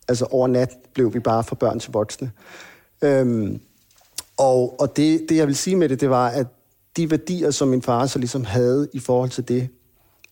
[0.07, 2.31] altså over nat blev vi bare fra børn til voksne.
[3.01, 3.59] Øhm,
[4.37, 6.47] og og det, det, jeg vil sige med det, det var, at
[6.97, 9.69] de værdier, som min far så ligesom havde i forhold til det,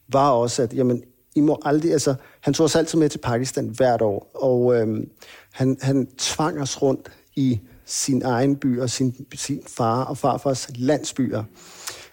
[0.08, 1.04] var også, at jamen,
[1.36, 5.10] I må aldrig, altså, han tog os altid med til Pakistan hvert år, og øhm,
[5.52, 10.70] han, han tvang os rundt i sin egen by og sin, sin far og farfars
[10.76, 11.44] landsbyer.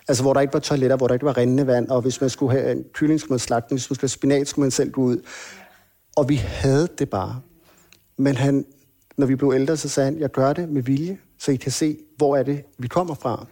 [0.08, 2.30] Altså, hvor der ikke var toiletter, hvor der ikke var rindende vand, og hvis man
[2.30, 4.90] skulle have en kylling, skulle man slagte hvis man skulle have spinat, skulle man selv
[4.90, 5.16] gå ud.
[6.16, 7.40] Og vi havde det bare.
[8.18, 8.64] Men han,
[9.16, 11.72] når vi blev ældre, så sagde han, jeg gør det med vilje, så I kan
[11.72, 13.46] se, hvor er det, vi kommer fra.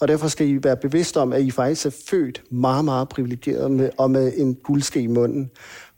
[0.00, 3.70] Og derfor skal I være bevidste om, at I faktisk er født meget, meget privilegeret
[3.70, 5.50] med, og med en guldske i munden.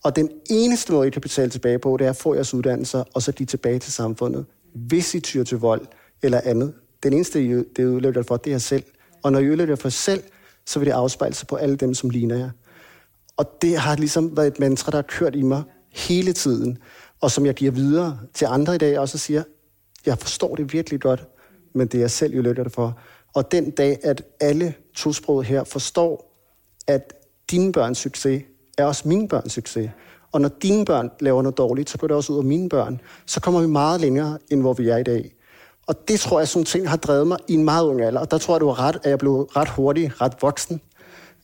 [0.05, 3.05] Og den eneste måde, I kan betale tilbage på, det er at få jeres uddannelser,
[3.15, 4.47] og så give tilbage til samfundet.
[4.75, 5.87] Hvis I tyr til vold
[6.23, 6.75] eller andet.
[7.03, 8.85] Den eneste, I, det udløber for, det er jer selv.
[9.23, 10.23] Og når I udløber for selv,
[10.67, 12.51] så vil det afspejle sig på alle dem, som ligner jer.
[13.37, 16.79] Og det har ligesom været et mantra, der har kørt i mig hele tiden,
[17.21, 19.43] og som jeg giver videre til andre i dag, også og siger,
[20.07, 21.27] jeg forstår det virkelig godt,
[21.75, 22.99] men det er jeg selv, jeg lykker det for.
[23.35, 26.35] Og den dag, at alle tosproget her forstår,
[26.87, 27.13] at
[27.51, 28.43] dine børns succes
[28.79, 29.91] er også mine børns succes.
[30.33, 33.01] Og når dine børn laver noget dårligt, så går det også ud af mine børn.
[33.27, 35.35] Så kommer vi meget længere, end hvor vi er i dag.
[35.87, 38.21] Og det tror jeg, sådan ting har drevet mig i en meget ung alder.
[38.21, 40.81] Og der tror jeg, du var ret, at jeg blev ret hurtig, ret voksen.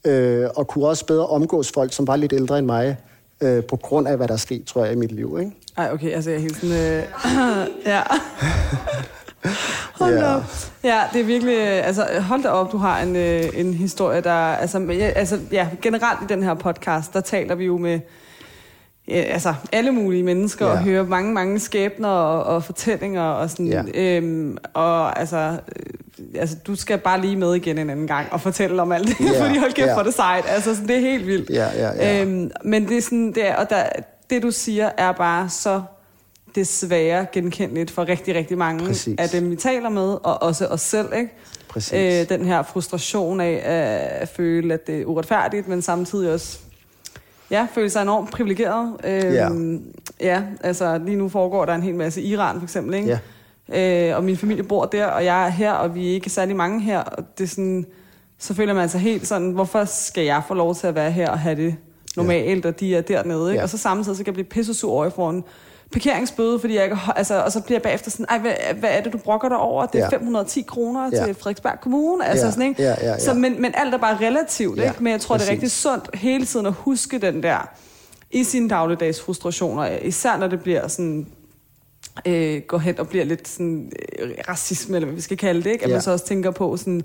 [0.05, 2.97] Øh, og kunne også bedre omgås folk, som var lidt ældre end mig,
[3.41, 5.37] øh, på grund af, hvad der er sket, tror jeg, i mit liv.
[5.39, 5.51] Ikke?
[5.77, 6.75] Ej, okay, altså jeg er helt sådan...
[6.75, 7.03] Øh,
[7.93, 8.01] ja.
[9.99, 10.43] Hold op.
[10.83, 11.57] Ja, det er virkelig...
[11.57, 14.31] Altså, hold da op, du har en, øh, en historie, der...
[14.31, 17.99] Altså, ja, altså, ja, generelt i den her podcast, der taler vi jo med
[19.07, 20.71] ja, altså, alle mulige mennesker, ja.
[20.71, 23.67] og hører mange, mange skæbner og, og fortællinger, og sådan...
[23.67, 23.83] Ja.
[23.93, 28.41] Øhm, og altså, øh, altså, du skal bare lige med igen en anden gang og
[28.41, 29.41] fortælle om alt det, ja.
[29.45, 29.97] fordi hold kæft ja.
[29.97, 30.45] for det sejt.
[30.47, 31.49] Altså, sådan, det er helt vildt.
[31.49, 32.21] Ja, ja, ja.
[32.21, 33.31] Øhm, men det er sådan...
[33.33, 33.83] Det er, og der,
[34.29, 35.81] det, du siger, er bare så
[36.55, 39.15] desværre genkendeligt for rigtig, rigtig mange Præcis.
[39.19, 41.31] af dem, vi taler med, og også os selv, ikke?
[41.67, 41.93] Præcis.
[41.93, 43.61] Øh, den her frustration af
[44.21, 46.59] at føle, at det er uretfærdigt, men samtidig også
[47.51, 48.93] ja, føle sig enormt privilegeret.
[49.03, 49.49] Øh, ja.
[50.19, 53.19] ja, altså lige nu foregår der en hel masse Iran for eksempel, ikke?
[53.69, 54.09] Ja.
[54.09, 56.55] Øh, og min familie bor der, og jeg er her, og vi er ikke særlig
[56.55, 57.85] mange her, og det er sådan,
[58.39, 61.29] så føler man sig helt sådan, hvorfor skal jeg få lov til at være her
[61.29, 61.75] og have det
[62.17, 62.69] normalt, ja.
[62.69, 63.59] og de er dernede, ikke?
[63.59, 63.63] Ja.
[63.63, 65.43] Og så samtidig så kan jeg blive pisse sur over i foran
[65.91, 69.01] parkeringsbøde, fordi jeg ikke, altså, og så bliver jeg bagefter sådan, Ej, hvad, hvad er
[69.01, 69.85] det, du brokker dig over?
[69.85, 70.17] Det er ja.
[70.17, 71.25] 510 kroner ja.
[71.25, 72.25] til Frederiksberg Kommune.
[72.25, 72.51] Altså ja.
[72.51, 72.83] sådan, ikke?
[72.83, 73.19] Ja, ja, ja.
[73.19, 75.03] Så, men, men alt er bare relativt, ja, ikke?
[75.03, 75.47] Men jeg tror, præcis.
[75.47, 77.69] det er rigtig sundt hele tiden at huske den der,
[78.31, 81.27] i sine dagligdags frustrationer, især når det bliver sådan,
[82.25, 85.69] øh, går hen og bliver lidt sådan øh, racisme, eller hvad vi skal kalde det,
[85.71, 85.83] ikke?
[85.83, 85.95] At Ja.
[85.95, 87.01] man så også tænker på sådan,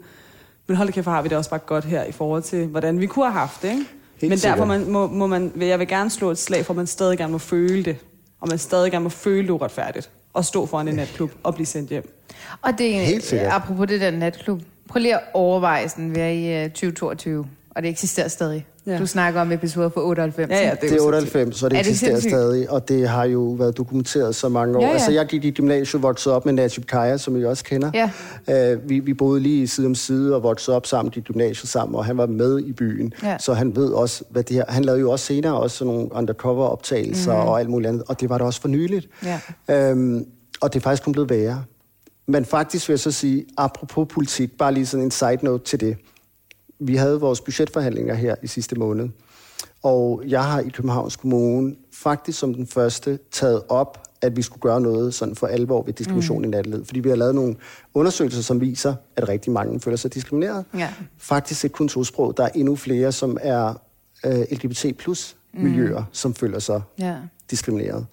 [0.67, 3.07] men hold kæft, har vi det også bare godt her i forhold til, hvordan vi
[3.07, 3.85] kunne have haft det, ikke?
[4.21, 6.77] Helt men derfor man, må, må man, jeg vil gerne slå et slag for, at
[6.77, 7.97] man stadig gerne må føle det,
[8.41, 11.67] og man stadig gerne må føle det uretfærdigt, og stå foran en natklub og blive
[11.67, 12.17] sendt hjem.
[12.63, 13.53] Og det er Helt sikkert.
[13.53, 14.61] apropos det der natklub.
[14.89, 18.67] Prøv lige at overveje sådan, vi er i øh, 2022, og det eksisterer stadig.
[18.87, 18.99] Ja.
[18.99, 20.51] Du snakker om episoder fra 98.
[20.51, 20.81] Ja, ja, ikke?
[20.87, 22.33] Det er jo 98, så det, Er det eksisterer sindssygt?
[22.33, 24.81] stadig, og det har jo været dokumenteret så mange år.
[24.81, 24.93] Ja, ja.
[24.93, 27.91] Altså, jeg gik i gymnasiet, voksede op med Najib Kaya, som I også kender.
[28.49, 28.75] Ja.
[28.75, 31.95] Uh, vi, vi boede lige side om side og voksede op sammen, i gymnasiet sammen,
[31.97, 33.13] og han var med i byen.
[33.23, 33.39] Ja.
[33.39, 34.65] Så han ved også, hvad det her...
[34.69, 37.43] Han lavede jo også senere også sådan nogle undercover-optagelser Mhm.
[37.43, 37.49] mm.
[37.49, 39.09] og alt muligt andet, og det var der også for nyligt.
[39.25, 39.41] Ja.
[39.91, 40.27] Øhm,
[40.61, 41.65] og det er faktisk kun blevet værre.
[42.27, 45.81] Men faktisk vil jeg så sige, apropos politik, bare lige sådan en side note til
[45.81, 45.97] det.
[46.81, 49.09] Vi havde vores budgetforhandlinger her i sidste måned,
[49.83, 54.61] og jeg har i Københavns Kommune faktisk som den første taget op, at vi skulle
[54.61, 56.45] gøre noget sådan for alvor ved diskrimination mm.
[56.45, 56.87] i nattelivet.
[56.87, 57.57] Fordi vi har lavet nogle
[57.95, 60.65] undersøgelser, som viser, at rigtig mange føler sig diskrimineret.
[60.75, 60.89] Ja.
[61.19, 62.37] Faktisk et kun tosprog.
[62.37, 63.75] Der er endnu flere, som er
[64.27, 66.05] øh, LGBT plus miljøer, mm.
[66.13, 67.17] som føler sig Ja.
[67.51, 68.07] diskrimineret.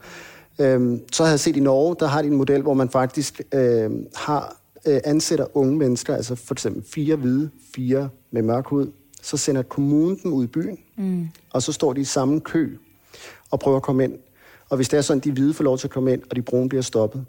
[0.60, 3.42] Øhm, så har jeg set i Norge, der har de en model, hvor man faktisk
[3.52, 4.56] øh, har
[4.88, 9.62] øh, ansætter unge mennesker, altså for eksempel fire hvide, fire med mørk hud, så sender
[9.62, 11.28] kommunen dem ud i byen, mm.
[11.50, 12.78] og så står de i samme kø
[13.52, 14.14] og prøver at komme ind.
[14.70, 16.42] Og hvis det er sådan, de hvide får lov til at komme ind, og de
[16.42, 17.26] brune bliver stoppet,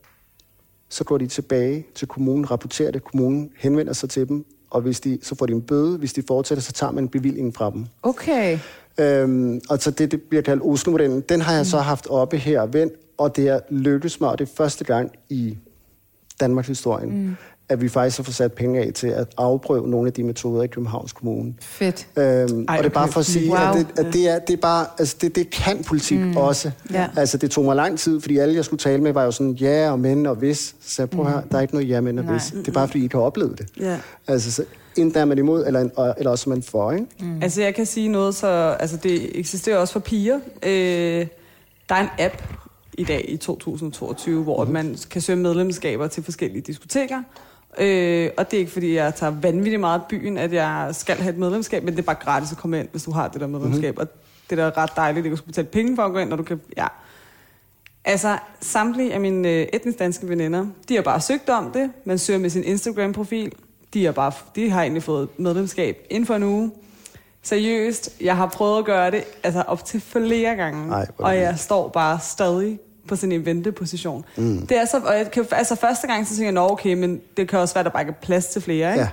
[0.88, 5.00] så går de tilbage til kommunen, rapporterer det, kommunen henvender sig til dem, og hvis
[5.00, 5.98] de, så får de en bøde.
[5.98, 7.86] Hvis de fortsætter, så tager man bevillingen fra dem.
[8.02, 8.58] Okay.
[9.00, 11.20] Øhm, og så det, det bliver kaldt Oslo-modellen.
[11.20, 14.38] Den har jeg så haft oppe her og vendt, og det er lykkedes mig, og
[14.38, 15.56] det er første gang i
[16.40, 17.36] Danmarks historien, mm.
[17.68, 20.62] at vi faktisk har fået sat penge af til at afprøve nogle af de metoder
[20.62, 21.54] i Københavns Kommune.
[21.60, 22.06] Fedt.
[22.16, 22.90] Øhm, Ej, og det er okay.
[22.90, 23.58] bare for at sige, Wow.
[23.58, 26.36] at, det, at det, er, det er bare, altså det, det kan politik mm.
[26.36, 26.70] også.
[26.92, 27.06] Ja.
[27.16, 29.52] Altså det tog mig lang tid, fordi alle jeg skulle tale med var jo sådan,
[29.52, 30.74] ja og men og hvis.
[30.82, 31.34] Så jeg prøver mm.
[31.34, 32.32] her, der er ikke noget ja, men og Nej.
[32.32, 32.42] hvis.
[32.56, 33.66] Det er bare fordi, I ikke har oplevet det.
[33.80, 33.98] Ja.
[34.28, 34.64] Altså så,
[34.96, 37.06] enten er man imod, eller, eller også er man for, ikke?
[37.20, 37.42] Mm.
[37.42, 38.46] Altså jeg kan sige noget, så
[38.80, 40.38] altså, det eksisterer også for piger.
[40.62, 41.26] Øh,
[41.88, 42.42] der er en app
[42.98, 44.70] i dag i 2022, hvor mm.
[44.70, 47.22] man kan søge medlemskaber til forskellige diskoteker.
[47.78, 51.32] Øh, og det er ikke fordi, jeg tager vanvittigt meget byen, at jeg skal have
[51.32, 53.46] et medlemskab, men det er bare gratis at komme ind, hvis du har det der
[53.46, 53.94] medlemskab.
[53.94, 54.00] Mm.
[54.00, 54.08] Og
[54.50, 56.36] det er da ret dejligt, at du skal betale penge for at gå ind, når
[56.36, 56.60] du kan...
[56.76, 56.86] Ja.
[58.04, 61.90] Altså, samtlige af mine øh, etnisk danske veninder, de har bare søgt om det.
[62.04, 63.52] Man søger med sin Instagram-profil.
[63.94, 66.70] De har, bare, de har egentlig fået medlemskab inden for en uge.
[67.42, 70.92] Seriøst, jeg har prøvet at gøre det altså op til flere gange.
[70.94, 74.24] Ej, og jeg står bare stadig på sådan en venteposition.
[74.36, 74.66] Mm.
[74.66, 77.20] Det er så, og jeg kan, altså første gang, så tænker jeg, nå okay, men
[77.36, 79.00] det kan også være, at der bare ikke er plads til flere, ikke?
[79.00, 79.08] Ja.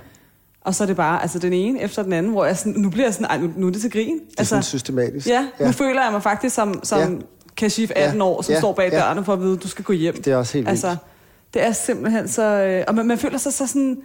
[0.60, 2.90] Og så er det bare, altså den ene efter den anden, hvor jeg sådan, nu
[2.90, 4.14] bliver jeg sådan, nu, nu er det til grin.
[4.14, 5.26] Det er altså, sådan systematisk.
[5.28, 5.66] Ja, Ja.
[5.66, 7.04] nu føler jeg mig faktisk som, som Ja.
[7.08, 7.10] ja.
[7.56, 8.24] Kashif 18 Ja.
[8.24, 8.58] år, som Ja.
[8.60, 8.98] står bag Ja.
[8.98, 10.22] dørene for at vide, at du skal gå hjem.
[10.22, 10.84] Det er også helt vildt.
[10.84, 10.96] Altså,
[11.54, 12.42] det er simpelthen så...
[12.42, 13.96] Øh, og man, man føler sig så sådan...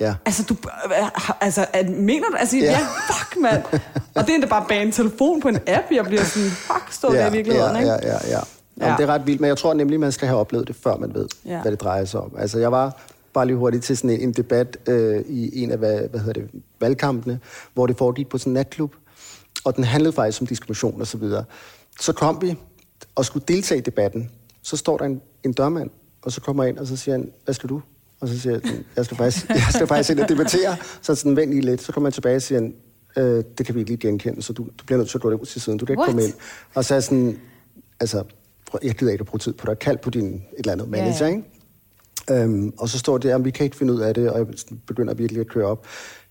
[0.00, 0.14] Ja.
[0.26, 0.56] Altså, du,
[1.00, 1.08] øh,
[1.40, 2.36] altså, at, mener du?
[2.36, 2.70] Altså, ja, Ja.
[2.70, 2.78] ja
[3.12, 3.62] fuck, mand.
[4.14, 6.92] og det er endda bare bag en telefon på en app, jeg bliver sådan, fuck,
[6.92, 7.90] står der i virkeligheden, ja, ikke?
[7.92, 8.38] ja, ja, ja.
[8.82, 8.96] Jamen, Ja.
[9.02, 11.14] det er ret vildt, men jeg tror nemlig, man skal have oplevet det, før man
[11.14, 11.62] ved, ja.
[11.62, 12.32] Hvad det drejer sig om.
[12.38, 15.78] Altså, jeg var bare lige hurtigt til sådan en, en debat øh, i en af
[15.78, 17.40] hvad, hvad hedder det, valgkampene,
[17.74, 18.94] hvor det foregik på sådan en natklub,
[19.64, 21.44] og den handlede faktisk om diskrimination og så videre.
[22.00, 22.56] Så kom vi
[23.14, 24.30] og skulle deltage i debatten.
[24.62, 25.90] Så står der en, en dørmand,
[26.22, 27.82] og så kommer jeg ind, og så siger han, hvad skal du?
[28.20, 28.62] Og så siger jeg,
[28.96, 30.76] jeg skal faktisk, jeg skal faktisk ind og debattere.
[31.02, 31.82] Så sådan, vent lige lidt.
[31.82, 32.74] Så kommer jeg tilbage og siger, han,
[33.16, 35.30] øh, det kan vi ikke lige genkende, så du, du bliver nødt til at gå
[35.30, 35.78] ud til siden.
[35.78, 36.08] Du kan ikke What?
[36.08, 36.32] komme ind.
[36.74, 37.38] Og så er jeg sådan,
[38.00, 38.22] altså,
[38.82, 39.78] jeg gider ikke at bruge tid på dig.
[39.78, 41.36] Kald på din et eller andet manager, Ja, ja.
[41.36, 42.42] ikke?
[42.42, 44.46] Øhm, og så står det, at vi kan ikke finde ud af det, og jeg
[44.86, 45.86] begynder virkelig at køre op.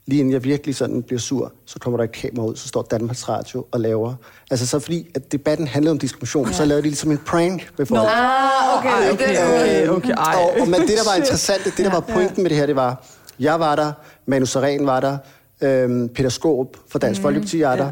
[0.06, 2.82] Lige inden jeg virkelig sådan bliver sur, så kommer der et kamera ud, så står
[2.82, 4.14] Danmarks Radio og laver...
[4.52, 6.54] Altså så fordi, at debatten handlede om diskrimination, ja.
[6.54, 8.02] så lavede de ligesom en prank med folk.
[8.02, 8.90] Ah, okay.
[8.90, 10.36] Ej, okay, okay, okay, ej.
[10.36, 12.76] Og, og, men det, der var interessant, det, der var pointen med det her, det
[12.76, 13.06] var,
[13.40, 13.92] jeg var der,
[14.26, 15.18] Manu Saren var der,
[15.62, 17.92] øhm, Peter Skåb fra Dansk mm, Folkeparti var der, ja.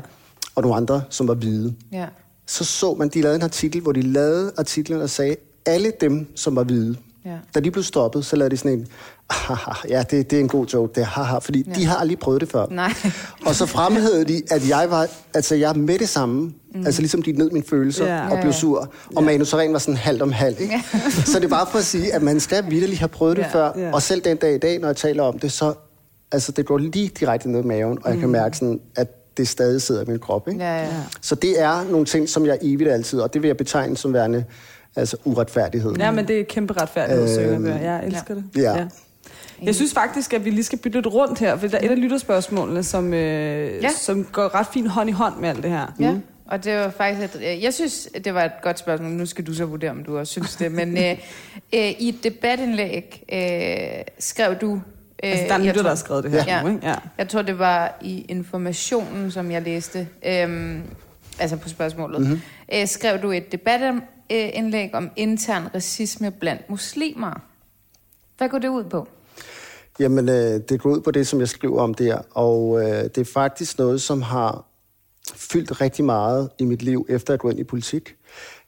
[0.55, 1.75] og nogle andre, som var hvide.
[1.91, 2.05] Ja.
[2.49, 5.35] Så så man, de lavede en artikel, hvor de lavede artiklen og sagde,
[5.65, 7.31] alle dem, som var hvide, Ja.
[7.55, 8.87] da de blev stoppet, så lavede de sådan en,
[9.31, 11.73] haha, ja, det, det er en god joke, det er haha, fordi ja.
[11.73, 12.65] de har aldrig prøvet det før.
[12.71, 12.93] Nej.
[13.45, 16.41] Og så fremhævede de, at jeg var, altså jeg er med det samme,
[16.75, 16.85] mm.
[16.85, 18.23] altså ligesom de ned mine følelser Ja.
[18.29, 18.57] og Ja, blev ja.
[18.57, 20.83] sur, og Manu Saren var sådan halvt om halvt, ikke?
[21.25, 23.49] så det er bare for at sige, at man skal virkelig have prøvet det Ja.
[23.53, 23.93] før, Ja.
[23.93, 25.73] og selv den dag i dag, når jeg taler om det, så
[26.31, 28.19] altså det går lige direkte ned i maven, og jeg Mm.
[28.21, 30.59] kan mærke sådan, at det stadig sidder i min krop, ikke?
[30.63, 30.87] Ja, ja.
[31.21, 34.13] Så det er nogle ting, som jeg evigt altid, og det vil jeg betegne som
[34.13, 34.45] værende
[34.95, 35.95] altså uretfærdighed.
[35.99, 38.43] Ja, men det er kæmpe retfærdighed, øhm, Jeg elsker det.
[38.55, 38.85] Ja.
[39.63, 41.91] Jeg synes faktisk, at vi lige skal bytte lidt rundt her, for der er et
[41.91, 43.75] af lytterspørgsmålene, som, øh, Ja.
[43.81, 43.89] ja.
[43.89, 45.93] som går ret fint hånd i hånd med alt det her.
[45.99, 46.15] Ja.
[46.45, 49.11] Og det var faktisk et, øh, jeg synes, det var et godt spørgsmål.
[49.11, 50.71] Nu skal du så vurdere, om du også synes det.
[50.71, 51.03] Men øh,
[51.75, 54.81] øh, i et debatindlæg øh, skrev du...
[55.23, 56.63] Øh, Altså, der er lytter, der har skrevet det her Ja.
[56.63, 56.87] nu, ikke?
[56.87, 56.95] Ja.
[57.17, 60.81] Jeg tror, det var i informationen, som jeg læste, øhm,
[61.39, 62.21] altså på spørgsmålet.
[62.21, 62.41] Mm-hmm.
[62.73, 67.41] Øh, skrev du et debatindlæg om intern racisme blandt muslimer.
[68.37, 69.07] Hvad går det ud på?
[69.99, 70.35] Jamen, øh,
[70.69, 73.77] det går ud på det, som jeg skriver om der, og øh, det er faktisk
[73.77, 74.65] noget, som har
[75.35, 78.15] fyldt rigtig meget i mit liv, efter at gå ind i politik.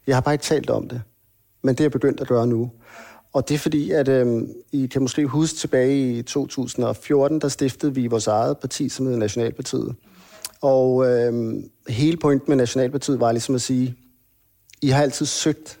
[0.06, 1.02] Jeg har bare ikke talt om det,
[1.62, 2.70] men det er jeg begyndt at gøre nu.
[3.32, 4.42] Og det er fordi, at øh,
[4.72, 9.18] I kan måske huske tilbage i 2014, der stiftede vi vores eget parti, som hedder
[9.18, 9.94] Nationalpartiet.
[10.60, 11.54] Og øh,
[11.88, 13.96] hele pointen med Nationalpartiet var ligesom at sige,
[14.82, 15.80] I har altid søgt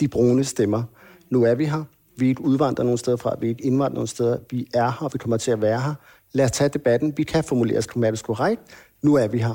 [0.00, 0.82] de brune stemmer.
[1.30, 1.84] Nu er vi her.
[2.16, 3.36] Vi er ikke udvandret nogen steder fra.
[3.40, 4.38] Vi er ikke indvandret nogen steder.
[4.50, 5.08] Vi er her.
[5.08, 5.94] Vi kommer til at være her.
[6.32, 7.14] Lad os tage debatten.
[7.16, 8.62] Vi kan formulere os grammatisk korrekt.
[9.02, 9.54] Nu er vi her.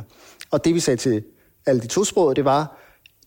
[0.51, 1.23] Og det vi sagde til
[1.65, 2.77] alle de tosprogede, det var,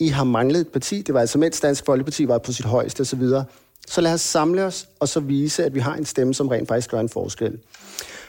[0.01, 1.03] I har manglet et parti.
[1.03, 3.23] Det var altså, mens Dansk Folkeparti var på sit højeste osv.
[3.91, 6.69] Så lad os samle os, og så vise, at vi har en stemme, som rent
[6.69, 7.59] faktisk gør en forskel.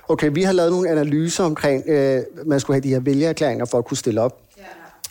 [0.08, 3.78] Okay, vi har lavet nogle analyser omkring, øh, man skulle have de her vælgererklæringer for
[3.78, 4.42] at kunne stille op.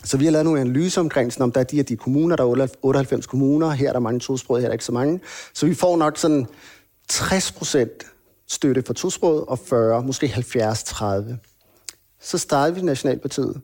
[0.03, 2.35] Så vi har lavet nogle analyser omkring, sådan, om der er de her de kommuner,
[2.35, 5.19] der er 98 kommuner, her er der mange tosprogede, her er der ikke så mange.
[5.53, 6.47] Så vi får nok sådan
[7.07, 7.91] 60 procent
[8.47, 11.35] støtte for tosproget, og 40, måske 70-30.
[12.21, 13.61] Så startede vi Nationalpartiet.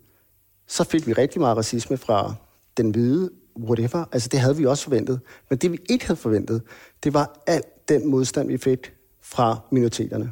[0.67, 2.33] Så fik vi rigtig meget racisme fra
[2.77, 4.05] den hvide, whatever.
[4.11, 5.19] Altså det havde vi også forventet.
[5.49, 6.61] Men det vi ikke havde forventet,
[7.03, 10.31] det var al den modstand, vi fik fra minoriteterne.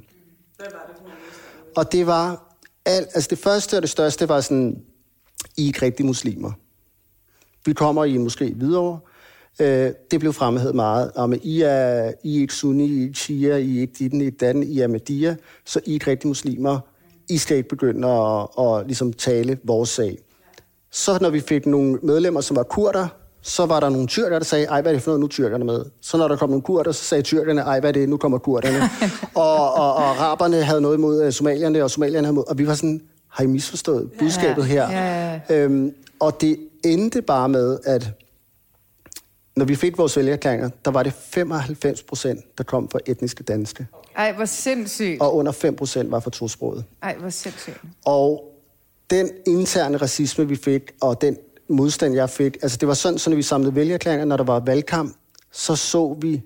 [1.75, 2.55] Og det var
[2.85, 4.83] alt, altså det første og det største var sådan,
[5.57, 6.51] I er ikke rigtige muslimer.
[7.65, 8.99] Vi kommer i måske videre.
[9.59, 11.11] Øh, det blev fremhævet meget.
[11.15, 14.21] Om I er, I er ikke sunni, I er ikke shia, I er ikke ditten,
[14.21, 16.79] I er datten, I er Ahmadiyya, så I er ikke rigtige muslimer.
[17.29, 20.17] I skal ikke begynde at, at ligesom tale vores sag.
[20.93, 23.07] Så når vi fik nogle medlemmer, som var kurder,
[23.41, 25.29] så var der nogle tyrker, der sagde, ej, hvad er det for noget, nu er
[25.29, 25.85] tyrkerne med?
[26.01, 28.37] Så når der kom nogle kurder, så sagde tyrkerne, ej, hvad er det, nu kommer
[28.37, 28.79] kurderne.
[29.35, 32.67] og, og, og araberne havde noget imod uh, somalierne, og somalierne havde mod, og vi
[32.67, 34.91] var sådan, har I misforstået budskabet her?
[34.91, 35.63] Ja, ja.
[35.63, 38.11] Øhm, og det endte bare med, at
[39.55, 43.87] når vi fik vores vælgerklæringer, der var det 95 procent, der kom fra etniske danske,
[44.15, 45.21] Ej, hvor sindssygt.
[45.21, 46.85] og under 5 procent var fra tosproget.
[47.03, 47.81] Ej, hvor sindssygt.
[48.05, 48.52] Og
[49.13, 51.37] den interne racisme, vi fik, og den
[51.69, 54.59] modstand, jeg fik, altså det var sådan, så når vi samlede vælgerklæringer, når der var
[54.59, 55.15] valgkamp,
[55.51, 56.41] så så vi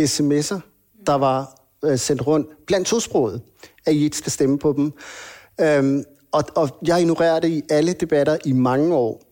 [0.00, 0.60] sms'er,
[1.06, 3.40] der var øh, sendt rundt blandt tosproget,
[3.86, 4.92] at I ikke skal stemme på dem.
[5.60, 9.22] Øhm, og, og jeg ignorerede det i alle debatter i mange år,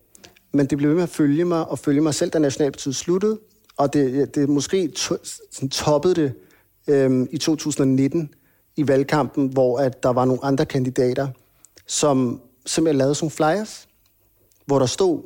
[0.52, 3.38] men det blev ved med at følge mig, og følge mig selv, da Nationalpartiet sluttede,
[3.76, 5.14] og det, det måske to,
[5.52, 6.32] sådan toppede det
[6.88, 8.30] øhm, i 2019
[8.76, 11.28] i valgkampen, hvor at der var nogle andre kandidater,
[11.86, 13.88] som simpelthen lavede sådan nogle flyers,
[14.66, 15.22] hvor der stod,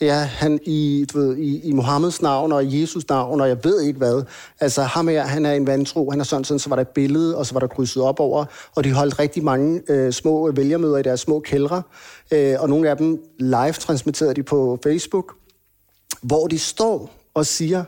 [0.00, 3.64] ja, han i, du ved, i, i Mohammeds navn og i Jesus navn, og jeg
[3.64, 4.22] ved ikke hvad.
[4.60, 6.88] Altså, ham her, han er en vantro, han er sådan, sådan, så var der et
[6.88, 10.52] billede, og så var der krydset op over, og de holdt rigtig mange øh, små
[10.52, 11.82] vælgermøder i deres små kældre,
[12.30, 15.34] øh, og nogle af dem live transmitterede de på Facebook,
[16.22, 17.84] hvor de står og siger,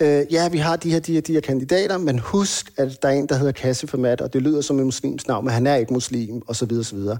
[0.00, 3.08] øh, ja, vi har de her, de her, de her kandidater, men husk, at der
[3.08, 5.54] er en, der hedder Kasse for Mat, og det lyder som en muslims navn, men
[5.54, 7.18] han er ikke muslim, og så videre,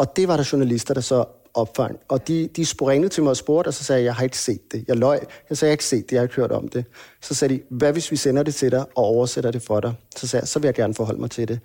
[0.00, 1.98] og det var der journalister, der så opfang.
[2.08, 4.38] Og de, de ringede til mig og spurgte, og så sagde jeg, jeg har ikke
[4.38, 4.84] set det.
[4.88, 5.20] Jeg løj.
[5.50, 6.84] Jeg sagde, jeg har ikke set det, jeg har ikke hørt om det.
[7.22, 9.94] Så sagde de, hvad hvis vi sender det til dig og oversætter det for dig?
[10.16, 11.60] Så sagde jeg, så vil jeg gerne forholde mig til det.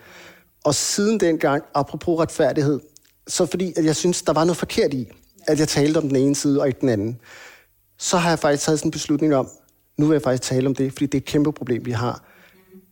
[0.63, 2.79] Og siden dengang, apropos retfærdighed,
[3.27, 5.07] så fordi at jeg synes, der var noget forkert i,
[5.47, 7.19] at jeg talte om den ene side og ikke den anden,
[7.97, 9.49] så har jeg faktisk taget sådan en beslutning om,
[9.97, 12.23] nu vil jeg faktisk tale om det, fordi det er et kæmpe problem, vi har.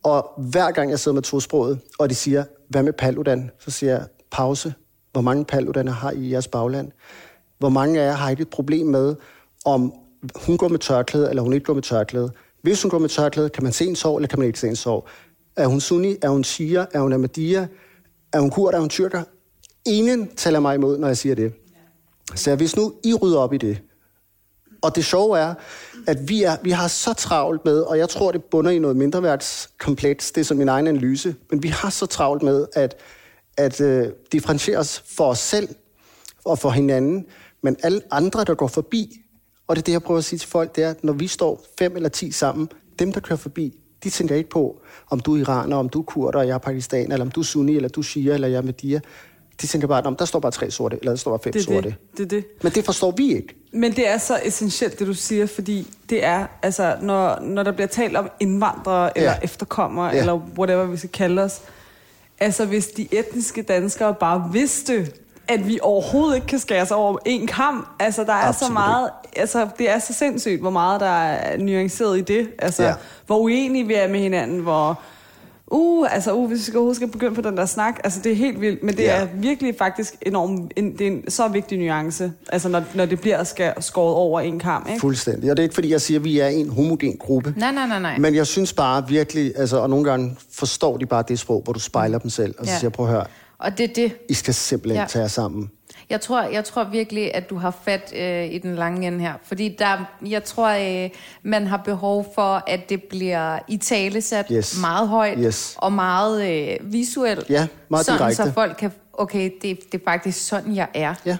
[0.02, 3.50] Og hver gang jeg sidder med tosproget, og de siger, hvad med Paludan?
[3.58, 4.74] Så siger jeg, pause.
[5.14, 6.92] Hvor mange Paludaner har I i jeres bagland?
[7.58, 9.14] Hvor mange af jer har ikke et problem med,
[9.64, 9.92] om
[10.34, 12.30] hun går med tørklæde, eller hun ikke går med tørklæde?
[12.62, 14.68] Hvis hun går med tørklæde, kan man se en sår, eller kan man ikke se
[14.68, 15.08] en sår?
[15.56, 16.16] Er hun sunni?
[16.22, 16.86] Er hun shia?
[16.92, 17.66] Er hun ahmadiyya?
[18.32, 18.74] Er hun kurd?
[18.74, 19.22] Er hun tyrker?
[19.86, 21.52] Ingen taler mig imod, når jeg siger det.
[22.34, 23.78] Så hvis nu I rydder op i det,
[24.82, 25.54] og det sjove er,
[26.06, 28.96] at vi, er, vi har så travlt med, og jeg tror, det bunder i noget
[28.96, 32.94] mindreværdskompleks, det er som min egen analyse, men vi har så travlt med at,
[33.56, 35.68] at uh, differentiere os for os selv
[36.44, 37.26] og for hinanden,
[37.62, 39.20] men alle andre, der går forbi,
[39.66, 41.26] og det er det, jeg prøver at sige til folk, det er, at når vi
[41.26, 45.34] står fem eller ti sammen, dem, der kører forbi, de tænker ikke på, om du
[45.36, 47.76] er iraner, om du er kurder, og jeg er pakistaner, eller om du er sunni,
[47.76, 49.00] eller du er shia, eller jeg er Ahmadiyya.
[49.62, 51.60] De tænker bare, om der står bare tre sorte, eller der står bare fem Det
[51.60, 51.88] er sorte.
[51.88, 51.96] det.
[52.16, 52.44] det, er det.
[52.62, 53.54] Men det forstår vi ikke.
[53.72, 57.72] Men det er så essentielt, det du siger, fordi det er, altså, når, når der
[57.72, 59.38] bliver talt om indvandrere, eller Ja.
[59.42, 60.18] efterkommere, Ja.
[60.20, 61.60] eller whatever vi skal kalde os,
[62.40, 65.12] altså hvis de etniske danskere bare vidste,
[65.48, 67.88] at vi overhovedet ikke kan skære os over en kamp.
[67.98, 69.10] Altså, der er Absolut så meget...
[69.36, 72.48] Altså, det er så sindssygt, hvor meget der er nuanceret i det.
[72.58, 72.94] Altså, Ja.
[73.26, 75.00] hvor uenige vi er med hinanden, hvor...
[75.76, 78.32] Uh, altså, uh, hvis vi skal overhovedet skal begynde på den der snak, altså det
[78.32, 79.16] er helt vildt, men det Ja.
[79.16, 83.20] er virkelig faktisk enormt, en, det er en så vigtig nuance, altså når, når det
[83.20, 85.00] bliver skal, skåret over en kamp, ikke?
[85.00, 85.50] Fuldstændig.
[85.50, 87.54] Og det er ikke, fordi jeg siger, at vi er en homogen gruppe.
[87.56, 88.18] Nej, nej, nej, nej.
[88.18, 91.72] Men jeg synes bare virkelig, altså, og nogle gange forstår de bare det sprog, hvor
[91.72, 92.78] du spejler dem selv, og så Ja.
[92.78, 93.24] siger, prøv at høre,
[93.58, 94.12] Og det er det.
[94.28, 95.06] I skal simpelthen ja.
[95.06, 95.70] tage jer sammen.
[96.10, 99.32] Jeg tror, jeg tror virkelig, at du har fat øh, i den lange ende her.
[99.42, 101.10] Fordi der, jeg tror, øh,
[101.42, 104.80] man har behov for, at det bliver i talesat Yes.
[104.80, 105.74] meget højt Yes.
[105.78, 107.50] og meget øh, visuelt.
[107.50, 108.36] Ja, meget sådan, direkte.
[108.42, 111.14] så folk kan, okay, det, det er faktisk sådan, jeg er.
[111.26, 111.36] Ja.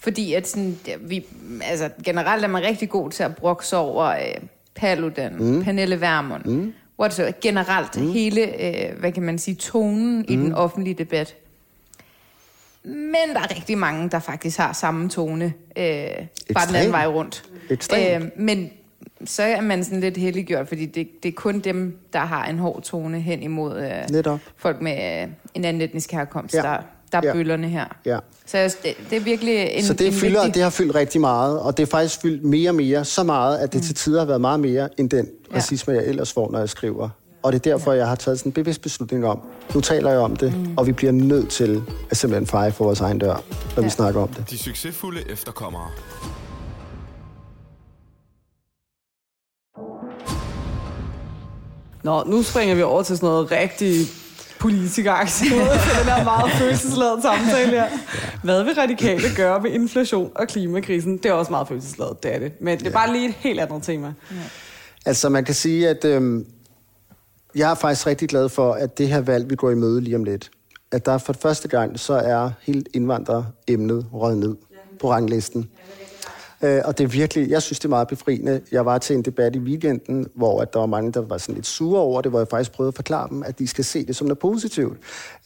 [0.00, 1.24] Fordi at sådan, vi,
[1.62, 4.18] altså, generelt er man rigtig god til at brokse over øh,
[4.74, 5.64] Paludan, mm.
[5.64, 6.72] Pernille Vermund, mm.
[7.00, 7.32] whatsoever.
[7.40, 8.12] generelt mm.
[8.12, 10.24] hele, øh, hvad kan man sige, tonen mm.
[10.28, 11.34] i den offentlige debat.
[12.84, 15.44] Men der er rigtig mange, der faktisk har samme tone,
[15.78, 15.84] øh,
[16.54, 17.42] bare den anden vej rundt.
[17.70, 18.24] Ekstremt.
[18.24, 18.70] Øh, men
[19.24, 22.58] så er man sådan lidt heldiggjort, fordi det, det er kun dem, der har en
[22.58, 24.40] hård tone hen imod øh, Netop.
[24.56, 26.62] folk med øh, en anden etnisk herkomst, Ja.
[26.62, 26.76] der,
[27.12, 27.32] der er Ja.
[27.32, 27.84] bøllerne her.
[28.06, 28.18] Ja.
[28.46, 30.54] Så det, det er virkelig en Så det, en fylder, vigtig...
[30.54, 33.58] det har fyldt rigtig meget, og det er faktisk fyldt mere og mere, så meget,
[33.58, 33.82] at det mm.
[33.84, 35.56] til tider har været meget mere end den Ja.
[35.56, 37.08] racisme, jeg ellers får, når jeg skriver.
[37.48, 39.40] Og det er derfor, jeg har taget sådan en bevidst beslutning om,
[39.74, 40.76] nu taler jeg om det, mm.
[40.76, 43.42] og vi bliver nødt til at simpelthen feje for vores egen dør, når
[43.76, 43.82] ja.
[43.82, 44.50] vi snakker om det.
[44.50, 45.90] De succesfulde efterkommere.
[52.02, 53.94] Nå, nu springer vi over til sådan noget rigtig
[54.60, 57.88] politikeraktigt noget, til den her meget følelsesladet samtale her.
[58.44, 61.16] Hvad vil radikale gøre ved inflation og klimakrisen?
[61.16, 62.60] Det er også meget følelsesladet, det er det.
[62.60, 64.14] Men det er bare lige et helt andet tema.
[65.06, 66.46] Altså man kan sige, at øhm,
[67.54, 70.16] jeg er faktisk rigtig glad for, at det her valg, vi går i møde lige
[70.16, 70.50] om lidt,
[70.92, 74.56] at der for første gang, så er helt indvandreremnet røget ned
[75.00, 75.70] på ranglisten.
[76.62, 78.60] Øh, og det er virkelig, jeg synes, det er meget befriende.
[78.72, 81.54] Jeg var til en debat i weekenden, hvor at der var mange, der var sådan
[81.54, 84.06] lidt sure over det, hvor jeg faktisk prøvede at forklare dem, at de skal se
[84.06, 84.98] det som noget positivt.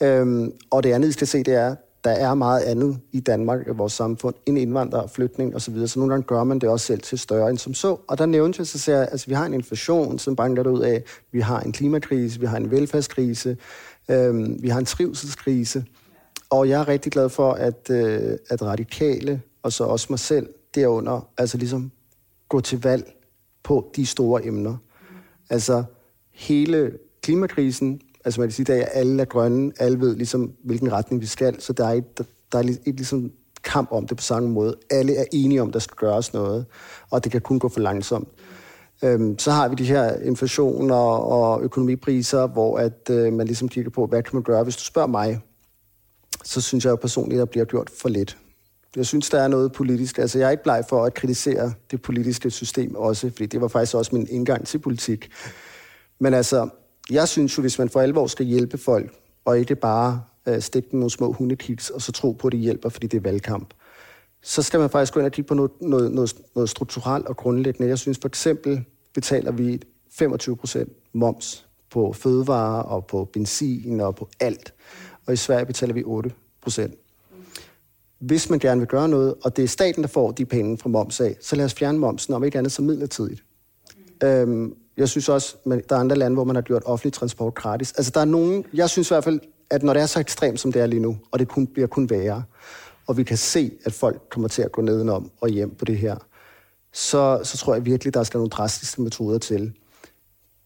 [0.03, 3.67] Øhm, og det andet, de skal se, det er, der er meget andet i Danmark,
[3.67, 5.61] i vores samfund, end indvandrere, flytning osv.
[5.61, 5.89] Så, videre.
[5.89, 7.97] så nogle gange gør man det også selv til større end som så.
[8.09, 10.81] Og der nævnte jeg, så ser jeg, altså vi har en inflation, som banker ud
[10.81, 13.57] af, vi har en klimakrise, vi har en velfærdskrise,
[14.09, 15.85] øh, vi har en trivselskrise.
[16.51, 20.49] Og jeg er rigtig glad for, at, øh, at radikale, og så også mig selv,
[20.75, 21.91] derunder, altså ligesom
[22.49, 23.15] gå til valg
[23.63, 24.77] på de store emner.
[25.51, 25.85] Altså
[26.31, 31.23] hele klimakrisen, altså man kan sige, at alle er grønne, alle ved ligesom, hvilken retning
[31.23, 32.19] vi skal, så der er et,
[32.53, 33.33] der, er et ligesom
[33.65, 34.77] kamp om det på samme måde.
[34.91, 36.67] Alle er enige om, at der skal gøres noget,
[37.11, 38.29] og det kan kun gå for langsomt.
[39.05, 43.69] Øhm, så har vi de her inflation og, og økonomipriser, hvor at øh, man ligesom
[43.69, 44.65] kigger på, hvad kan man gøre?
[44.65, 45.41] Hvis du spørger mig,
[46.45, 48.39] så synes jeg jo personligt, at der bliver gjort for lidt.
[48.97, 50.19] Jeg synes, der er noget politisk.
[50.19, 53.69] Altså, jeg er ikke bleg for at kritisere det politiske system også, fordi det var
[53.69, 55.31] faktisk også min indgang til politik.
[56.19, 56.69] Men altså,
[57.11, 59.13] jeg synes jo, hvis man for alvor skal hjælpe folk,
[59.45, 62.61] og ikke bare øh, stikke dem nogle små hundekiks, og så tro på, at det
[62.61, 63.75] hjælper, fordi det er valgkamp,
[64.43, 67.37] så skal man faktisk gå ind og kigge på noget, noget, noget, noget strukturelt og
[67.37, 67.89] grundlæggende.
[67.89, 68.85] Jeg synes for eksempel,
[69.15, 74.75] betaler vi 25 procent moms på fødevarer og på benzin og på alt.
[75.27, 76.95] Og i Sverige betaler vi 8 procent.
[78.19, 80.89] Hvis man gerne vil gøre noget, og det er staten, der får de penge fra
[80.89, 83.45] moms af, så lad os fjerne momsen, om ikke andet så midlertidigt.
[84.25, 87.55] Øhm, jeg synes også, at der er andre lande, hvor man har gjort offentlig transport
[87.55, 87.93] gratis.
[87.93, 88.65] Altså, der er nogen...
[88.75, 91.01] Jeg synes i hvert fald, at når det er så ekstremt, som det er lige
[91.01, 92.43] nu, og det kun, bliver kun værre,
[93.07, 95.99] og vi kan se, at folk kommer til at gå nedenom og hjem på det
[95.99, 96.17] her,
[96.93, 99.73] så, så tror jeg virkelig, der skal nogle drastiske metoder til.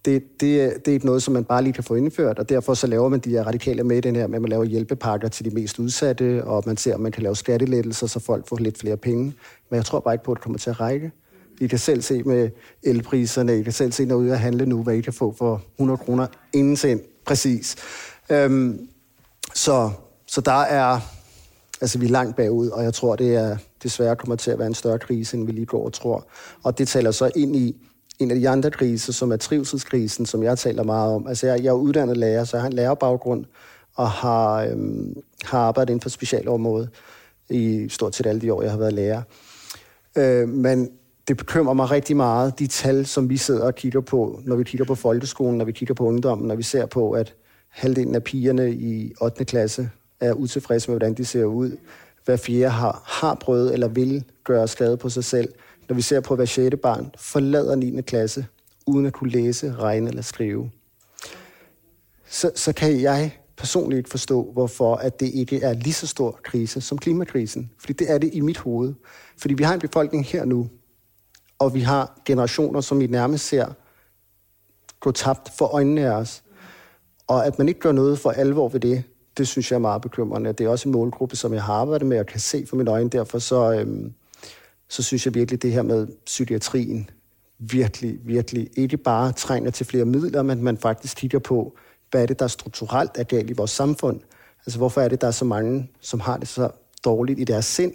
[0.04, 2.74] Det, det, det er ikke noget, som man bare lige kan få indført, og derfor
[2.74, 5.28] så laver man de her radikale med i den her, med at man laver hjælpepakker
[5.28, 8.56] til de mest udsatte, og man ser, om man kan lave skattelettelser, så folk får
[8.56, 9.24] lidt flere penge.
[9.70, 11.12] Men jeg tror bare ikke på, at det kommer til at række.
[11.60, 12.50] I kan selv se med
[12.82, 15.12] elpriserne, I kan selv se, når I er ude at handle nu, hvad I kan
[15.12, 17.76] få for 100 kroner inden sind, præcis.
[18.30, 18.88] Øhm,
[19.54, 19.90] så,
[20.26, 21.00] så der er,
[21.80, 24.66] altså vi er langt bagud, og jeg tror, det er desværre kommer til at være
[24.66, 26.26] en større krise, end vi lige går og tror.
[26.62, 27.76] Og det taler så ind i
[28.18, 31.26] en af de andre kriser, som er trivselskrisen, som jeg taler meget om.
[31.26, 33.44] Altså jeg, jeg er uddannet lærer, så jeg har en lærerbaggrund,
[33.94, 36.88] og har, øhm, har arbejdet inden for specialområdet
[37.50, 39.22] i stort set alle de år, jeg har været lærer.
[40.16, 40.90] Øh, men
[41.28, 44.64] det bekymrer mig rigtig meget, de tal, som vi sidder og kigger på, når vi
[44.64, 47.34] kigger på folkeskolen, når vi kigger på ungdommen, når vi ser på, at
[47.68, 49.44] halvdelen af pigerne i 8.
[49.44, 51.76] klasse er utilfredse med, hvordan de ser ud.
[52.24, 55.52] Hver fjerde har, har prøvet eller vil gøre skade på sig selv.
[55.88, 58.02] Når vi ser på, at hver sjette barn forlader 9.
[58.02, 58.46] klasse,
[58.86, 60.70] uden at kunne læse, regne eller skrive.
[62.28, 66.40] Så, så kan jeg personligt ikke forstå, hvorfor at det ikke er lige så stor
[66.44, 67.70] krise som klimakrisen.
[67.78, 68.94] Fordi det er det i mit hoved.
[69.38, 70.68] Fordi vi har en befolkning her nu,
[71.58, 73.66] og vi har generationer, som vi nærmest ser
[75.00, 76.42] gå tabt for øjnene af os.
[77.26, 79.02] Og at man ikke gør noget for alvor ved det,
[79.38, 80.52] det synes jeg er meget bekymrende.
[80.52, 82.90] Det er også en målgruppe, som jeg har arbejdet med og kan se for mine
[82.90, 83.10] øjne.
[83.10, 84.14] Derfor så, øhm,
[84.88, 87.10] så synes jeg virkelig, det her med psykiatrien
[87.58, 91.76] virkelig, virkelig ikke bare trænger til flere midler, men man faktisk kigger på,
[92.10, 94.20] hvad er det, der strukturelt er galt i vores samfund.
[94.66, 96.70] Altså, hvorfor er det, der er så mange, som har det så
[97.04, 97.92] dårligt i deres sind?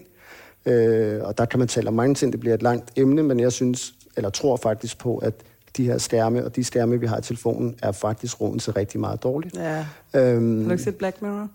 [0.65, 3.39] Øh, og der kan man tale om mange ting, det bliver et langt emne, men
[3.39, 5.33] jeg synes, eller tror faktisk på, at
[5.77, 8.99] de her skærme og de skærme, vi har i telefonen, er faktisk roden til rigtig
[8.99, 9.55] meget dårligt.
[9.55, 9.85] Ja.
[10.13, 11.47] Øhm, har du ikke set Black Mirror?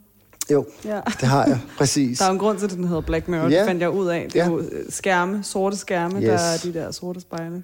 [0.52, 1.00] Jo, ja.
[1.20, 2.18] det har jeg, præcis.
[2.18, 3.48] Der er en grund til, at den hedder Black Mirror.
[3.48, 3.58] Ja.
[3.58, 4.28] Det fandt jeg ud af.
[4.32, 4.50] Det er ja.
[4.50, 6.24] jo øh, skærme, sorte skærme, yes.
[6.24, 7.62] der er de der sorte spejle.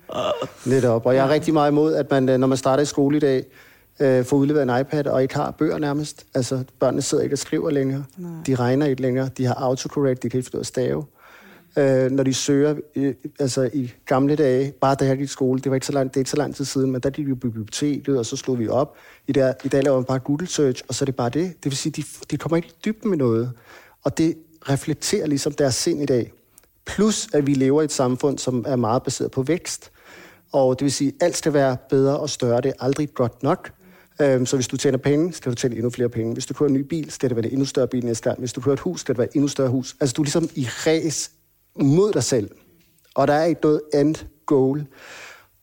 [0.65, 1.07] Lidt op.
[1.07, 3.21] Og jeg er rigtig meget imod, at man, øh, når man starter i skole i
[3.21, 3.45] dag,
[4.01, 6.27] øh, får udleveret en iPad og ikke har bøger nærmest.
[6.35, 8.05] Altså, børnene sidder ikke og skriver længere.
[8.17, 8.31] Nej.
[8.47, 9.29] De regner ikke længere.
[9.39, 11.05] De har autocorrect, de kan ikke forstå at stave
[11.79, 15.61] øh, når de søger, øh, altså i gamle dage, bare da jeg gik i skole,
[15.61, 17.27] det var ikke så lang, det er ikke så lang tid siden, men der gik
[17.27, 18.97] vi på biblioteket, og så slog vi op.
[19.27, 21.65] I, der, i dag laver man bare Google Search, og så er det bare det.
[21.65, 23.53] Det vil sige, de, de kommer ikke i dybden med noget.
[24.05, 24.37] Og det
[24.69, 26.33] reflekterer ligesom deres sind i dag.
[26.87, 29.91] Plus, at vi lever i et samfund, som er meget baseret på vækst.
[30.53, 32.61] Og det vil sige, at alt skal være bedre og større.
[32.61, 33.71] Det er aldrig godt nok.
[34.21, 36.33] Øhm, så hvis du tjener penge, skal du tjene endnu flere penge.
[36.33, 38.39] Hvis du kører en ny bil, skal det være en endnu større bil næste gang.
[38.39, 39.97] Hvis du kører et hus, skal det være et endnu større hus.
[40.01, 41.31] Altså, du er ligesom i ræs
[41.77, 42.51] mod dig selv.
[43.15, 44.15] Og der er ikke noget end
[44.47, 44.87] goal.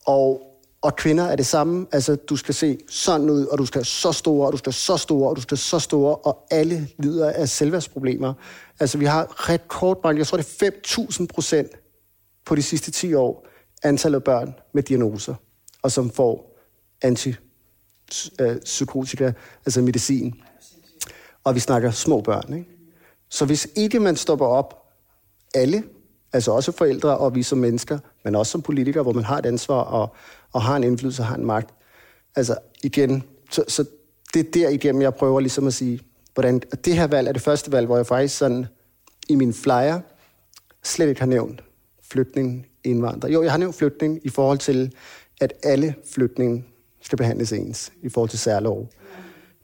[0.05, 0.41] Og,
[0.81, 1.87] og kvinder er det samme.
[1.91, 4.97] Altså, du skal se sådan ud, og du skal så store, og du skal så
[4.97, 8.33] store, og du skal så store, og alle lider af selvværdsproblemer.
[8.79, 11.71] Altså, vi har rekordmange, jeg tror det er 5.000 procent
[12.45, 13.47] på de sidste 10 år,
[13.83, 15.35] antallet af børn med diagnoser,
[15.81, 16.57] og som får
[17.01, 19.33] antipsykotika, øh,
[19.65, 20.41] altså medicin.
[21.43, 22.69] Og vi snakker små børn, ikke?
[23.29, 24.75] Så hvis ikke man stopper op,
[25.55, 25.83] alle
[26.33, 29.45] Altså også forældre og vi som mennesker, men også som politikere, hvor man har et
[29.45, 30.15] ansvar og,
[30.51, 31.73] og har en indflydelse og har en magt.
[32.35, 33.85] Altså igen, så, så
[34.33, 35.99] det er der igennem, jeg prøver ligesom at sige,
[36.33, 38.65] hvordan det her valg er det første valg, hvor jeg faktisk sådan
[39.29, 39.99] i min flyer
[40.83, 41.63] slet ikke har nævnt
[42.11, 43.29] flygtning, indvandrer.
[43.29, 44.93] Jo, jeg har nævnt flygtning i forhold til,
[45.41, 46.65] at alle flygtninge
[47.01, 48.89] skal behandles ens i forhold til særlov.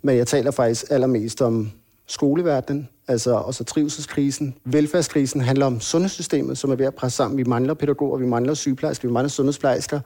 [0.02, 1.72] Men jeg taler faktisk allermest om
[2.08, 4.56] skoleverdenen, altså også trivselskrisen.
[4.66, 7.38] Velfærdskrisen handler om sundhedssystemet, som er ved at presse sammen.
[7.38, 10.00] Vi mangler pædagoger, vi mangler sygeplejersker, vi mangler sundhedsplejersker.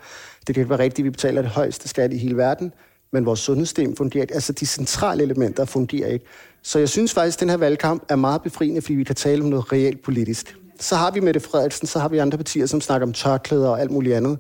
[0.48, 2.74] Det kan ikke være rigtigt, at vi betaler det højeste skat i hele verden,
[3.12, 4.34] men vores sundhedssystem fungerer ikke.
[4.34, 6.26] Altså de centrale elementer fungerer ikke.
[6.64, 9.44] Så jeg synes faktisk, at den her valgkamp er meget befriende, fordi vi kan tale
[9.44, 10.58] om noget reelt politisk.
[10.80, 13.82] Så har vi Mette Frederiksen, så har vi andre partier, som snakker om tørklæder og
[13.82, 14.40] alt muligt andet.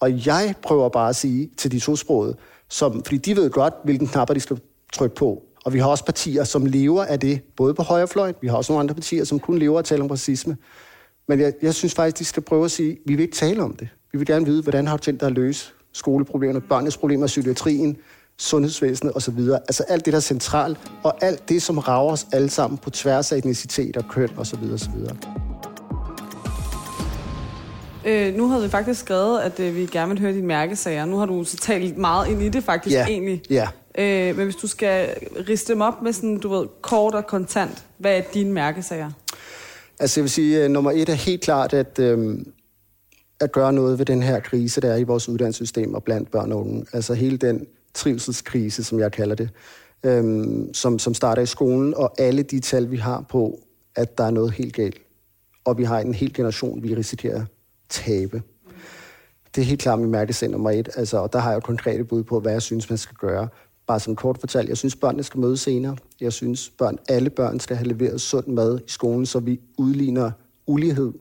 [0.00, 1.96] Og jeg prøver bare at sige til de to
[2.68, 4.60] som, fordi de ved godt, hvilken knapper de skal
[4.92, 5.42] trykke på.
[5.64, 8.72] Og vi har også partier, som lever af det, både på højrefløjen, vi har også
[8.72, 10.56] nogle andre partier, som kun lever af at tale om racisme.
[11.28, 13.76] Men jeg, jeg synes faktisk, de skal prøve at sige, vi vil ikke tale om
[13.76, 13.88] det.
[14.12, 17.96] Vi vil gerne vide, hvordan har du tænkt dig at løse skoleproblemerne, børnenes problemer, psykiatrien,
[18.38, 19.38] sundhedsvæsenet osv.
[19.50, 22.90] Altså alt det, der er centralt, og alt det, som rager os alle sammen på
[22.90, 24.58] tværs af etnicitet og køn osv.
[24.74, 24.90] osv.
[28.06, 31.04] Øh, nu havde vi faktisk skrevet, at øh, vi gerne vil høre dine mærkesager.
[31.04, 33.06] Nu har du så talt meget ind i det faktisk ja.
[33.06, 33.42] egentlig.
[33.50, 33.68] Ja.
[33.98, 35.16] Øh, men hvis du skal
[35.48, 39.10] riste dem op med sådan, du ved, kort og kontant, hvad er dine mærkesager?
[40.00, 42.38] Altså jeg vil sige, at nummer et er helt klart, at, øh,
[43.40, 46.52] at gøre noget ved den her krise, der er i vores uddannelsessystem og blandt børn
[46.52, 46.86] og unge.
[46.92, 49.50] Altså hele den trivselskrise, som jeg kalder det,
[50.04, 53.60] øh, som, som starter i skolen, og alle de tal, vi har på,
[53.96, 55.00] at der er noget helt galt.
[55.64, 57.46] Og vi har en hel generation, vi risikerer at
[57.88, 58.42] tabe.
[59.54, 62.04] Det er helt klart min mærkesag nummer et, altså, og der har jeg jo konkrete
[62.04, 63.48] bud på, hvad jeg synes, man skal gøre.
[63.86, 65.96] Bare som kort fortalt, jeg synes, børnene skal møde senere.
[66.20, 70.30] Jeg synes, børn, alle børn skal have leveret sund mad i skolen, så vi udligner
[70.66, 71.12] ulighed,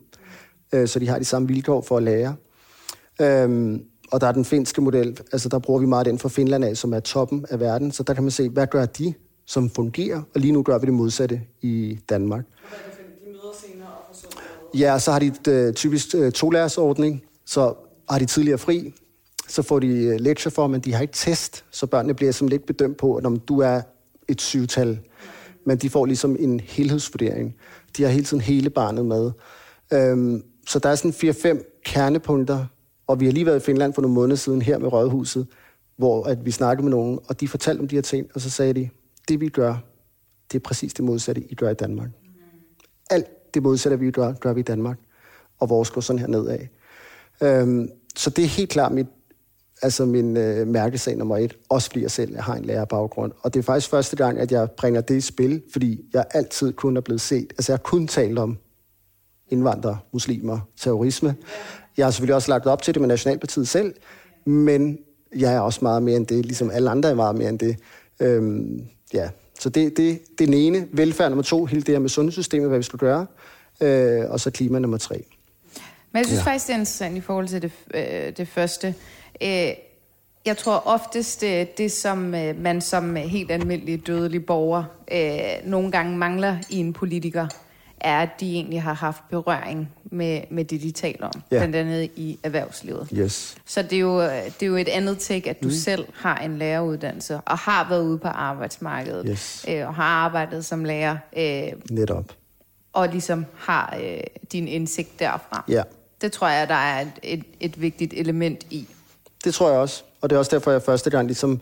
[0.74, 2.36] øh, så de har de samme vilkår for at lære.
[3.22, 6.66] Øhm, og der er den finske model, altså der bruger vi meget den fra Finland
[6.66, 9.14] af, som er toppen af verden, så der kan man se, hvad gør de,
[9.46, 12.46] som fungerer, og lige nu gør vi det modsatte i Danmark.
[12.46, 16.52] De møder senere og Ja, så har de et, øh, typisk øh, to
[17.46, 17.74] så
[18.10, 18.94] har de tidligere fri,
[19.54, 22.48] så får de øh, lektier for, men de har ikke test, så børnene bliver som
[22.48, 23.82] lidt bedømt på, at om du er
[24.28, 25.00] et syvtal.
[25.66, 27.56] Men de får ligesom en helhedsvurdering.
[27.98, 29.32] De har hele tiden hele barnet med.
[29.94, 32.66] Øhm, så der er sådan 4-5 kernepunkter,
[33.08, 35.48] og vi har lige været i Finland for nogle måneder siden her med Rådhuset,
[35.98, 38.50] hvor at vi snakkede med nogen, og de fortalte om de her ting, og så
[38.50, 38.90] sagde de,
[39.28, 39.76] det vi gør,
[40.52, 42.10] det er præcis det modsatte, I gør i Danmark.
[43.10, 44.98] Alt det modsatte, vi gør, gør vi i Danmark,
[45.60, 46.60] og vores går sådan her nedad.
[47.42, 49.08] Øhm, så det er helt klart mit
[49.84, 53.32] altså min øh, mærkesag nummer et, også fordi jeg selv har en lærerbaggrund.
[53.42, 56.74] Og det er faktisk første gang, at jeg bringer det i spil, fordi jeg altid
[56.74, 57.48] kun er blevet set.
[57.52, 58.58] Altså jeg har kun talt om
[59.50, 61.36] indvandrere, muslimer, terrorisme.
[61.98, 63.94] Jeg har selvfølgelig også lagt op til det med Nationalpartiet selv,
[64.46, 64.98] men
[65.36, 67.78] jeg er også meget mere end det, ligesom alle andre er meget mere end det.
[68.20, 68.82] Øhm,
[69.14, 69.30] ja,
[69.60, 70.88] så det, det, det er den ene.
[70.92, 73.26] Velfærd nummer to, hele det her med sundhedssystemet, hvad vi skal gøre.
[73.82, 75.24] Øh, og så klima nummer tre.
[76.12, 76.46] Men jeg synes ja.
[76.46, 78.96] faktisk, det er interessant i forhold til det, øh, det første.
[79.44, 79.74] Øh,
[80.46, 85.92] jeg tror oftest, det, det som øh, man som helt almindelig dødelig borger øh, nogle
[85.92, 87.48] gange mangler i en politiker,
[88.00, 91.58] er, at de egentlig har haft berøring med, med det, de taler om, ja.
[91.58, 93.10] blandt andet i erhvervslivet.
[93.14, 93.56] Yes.
[93.66, 95.74] Så det er, jo, det er jo et andet take, at du mm.
[95.74, 99.66] selv har en læreruddannelse, og har været ude på arbejdsmarkedet, yes.
[99.70, 101.18] øh, og har arbejdet som lærer.
[101.38, 102.34] Øh, Netop.
[102.94, 104.20] Og ligesom har øh,
[104.52, 105.66] din indsigt derfra.
[105.68, 105.84] Ja.
[106.22, 108.88] Det tror jeg, der er et, et, et vigtigt element i.
[109.44, 110.04] Det tror jeg også.
[110.22, 111.62] Og det er også derfor, jeg første gang ligesom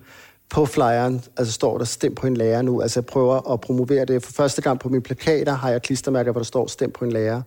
[0.50, 2.82] på flyeren, altså står der stem på en lærer nu.
[2.82, 4.24] Altså jeg prøver at promovere det.
[4.24, 7.12] For første gang på mine plakater har jeg klistermærker, hvor der står stem på en
[7.12, 7.42] lærer.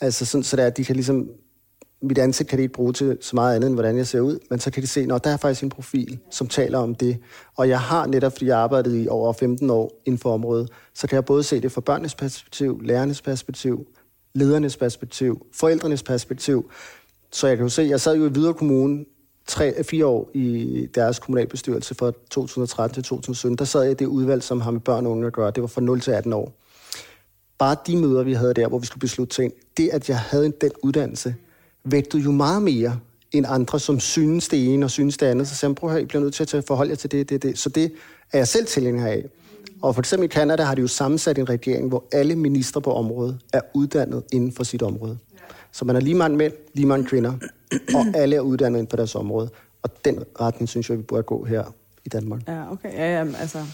[0.00, 1.28] Altså sådan, så der, at de kan ligesom
[2.02, 4.38] mit ansigt kan de ikke bruge til så meget andet, end hvordan jeg ser ud,
[4.50, 7.18] men så kan de se, at der er faktisk en profil, som taler om det.
[7.56, 11.06] Og jeg har netop, fordi jeg arbejdede i over 15 år inden for området, så
[11.06, 13.86] kan jeg både se det fra børnenes perspektiv, lærernes perspektiv,
[14.34, 16.70] ledernes perspektiv, forældrenes perspektiv.
[17.32, 19.04] Så jeg kan jo se, jeg sad jo i Hvidovre Kommune
[19.48, 23.58] tre, fire år i deres kommunalbestyrelse fra 2013 til 2017.
[23.58, 25.50] Der sad jeg i det udvalg, som har med børn og unge at gøre.
[25.50, 26.52] Det var fra 0 til 18 år.
[27.58, 30.52] Bare de møder, vi havde der, hvor vi skulle beslutte ting, det at jeg havde
[30.60, 31.34] den uddannelse,
[31.84, 32.98] vægtede jo meget mere
[33.32, 35.48] end andre, som synes det ene og synes det andet.
[35.48, 37.42] Så sagde jeg, prøv at I bliver nødt til at forholde jer til det, det,
[37.42, 37.58] det.
[37.58, 37.92] Så det
[38.32, 39.24] er jeg selv tilhænger af.
[39.82, 42.92] Og for eksempel i Kanada har de jo sammensat en regering, hvor alle ministre på
[42.92, 45.18] området er uddannet inden for sit område.
[45.72, 47.32] Så man er lige mange mænd, lige mange kvinder,
[47.94, 49.50] og alle er uddannet inden for deres område.
[49.82, 51.64] Og den retning synes jeg, vi burde gå her
[52.04, 52.40] i Danmark.
[52.48, 52.92] Ja, okay.
[52.92, 53.64] Ja, ja, altså...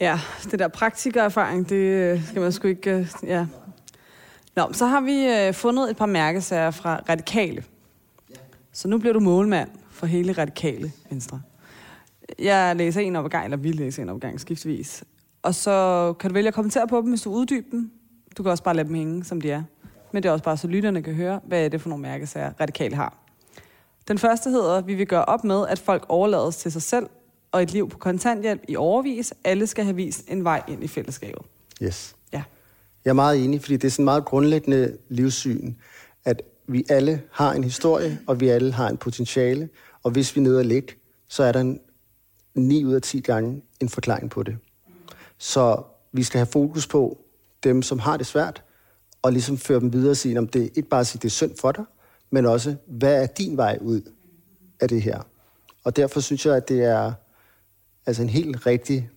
[0.00, 2.90] Ja, det der praktikererfaring, det øh, skal man sgu ikke...
[2.90, 3.46] Øh, ja.
[4.56, 7.64] Nå, så har vi øh, fundet et par mærkesager fra Radikale.
[8.72, 11.42] Så nu bliver du målmand for hele Radikale Venstre.
[12.38, 14.40] Jeg læser en op gang, eller vi læser en op gang.
[15.42, 17.90] Og så kan du vælge at kommentere på dem, hvis du uddyber dem.
[18.36, 19.62] Du kan også bare lade dem hænge, som de er.
[20.12, 22.52] Men det er også bare, så lytterne kan høre, hvad er det for nogle mærkesager,
[22.60, 23.16] Radikale har.
[24.08, 27.06] Den første hedder, vi vil gøre op med, at folk overlades til sig selv
[27.52, 29.34] og et liv på kontanthjælp i overvis.
[29.44, 31.42] Alle skal have vist en vej ind i fællesskabet.
[31.82, 32.16] Yes.
[32.32, 32.42] Ja.
[33.04, 35.74] Jeg er meget enig, fordi det er sådan meget grundlæggende livssyn,
[36.24, 39.68] at vi alle har en historie, og vi alle har en potentiale,
[40.02, 40.94] og hvis vi er nede og ligge,
[41.28, 41.80] så er der en
[42.54, 44.56] 9 ud af 10 gange en forklaring på det.
[45.38, 45.82] Så
[46.12, 47.18] vi skal have fokus på
[47.64, 48.62] dem, som har det svært,
[49.22, 51.30] og ligesom føre dem videre og sige, om det ikke bare at sige, det er
[51.30, 51.84] synd for dig,
[52.30, 54.00] men også, hvad er din vej ud
[54.80, 55.22] af det her?
[55.84, 57.12] Og derfor synes jeg, at det er
[58.06, 59.10] altså en helt rigtig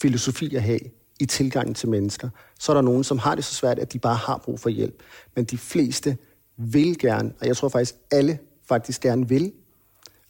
[0.00, 0.80] filosofi at have
[1.20, 2.28] i tilgangen til mennesker.
[2.58, 4.68] Så er der nogen, som har det så svært, at de bare har brug for
[4.68, 5.02] hjælp.
[5.36, 6.16] Men de fleste
[6.56, 8.38] vil gerne, og jeg tror faktisk, alle
[8.68, 9.52] faktisk gerne vil.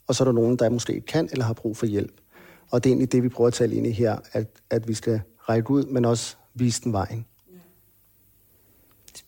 [0.06, 2.12] Og så er der nogen, der måske ikke kan eller har brug for hjælp.
[2.70, 4.94] Og det er egentlig det, vi prøver at tale ind i her, at, at vi
[4.94, 7.26] skal række ud, men også vise den vejen.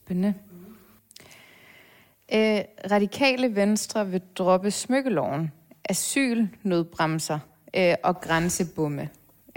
[0.04, 0.34] Spændende.
[2.34, 5.52] Øh, radikale Venstre vil droppe smykkeloven,
[5.84, 7.38] asylnødbremser
[7.76, 9.08] øh, og grænsebomme.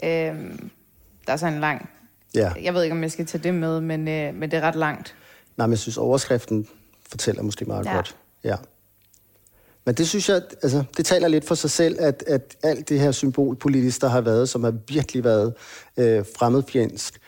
[0.04, 1.90] Øh, der er så en lang...
[2.36, 2.52] Ja.
[2.64, 4.76] Jeg ved ikke, om jeg skal tage det med, men, øh, men det er ret
[4.76, 5.16] langt.
[5.58, 6.68] Nej, men jeg synes, overskriften
[7.10, 7.96] fortæller måske meget Ja.
[7.96, 8.16] godt.
[8.44, 8.56] Ja.
[9.86, 13.00] Men det synes jeg, altså, det taler lidt for sig selv, at, at alt det
[13.00, 15.54] her symbolpolitisk, der har været, som har virkelig været
[15.98, 17.20] øh, fremmedfjendsk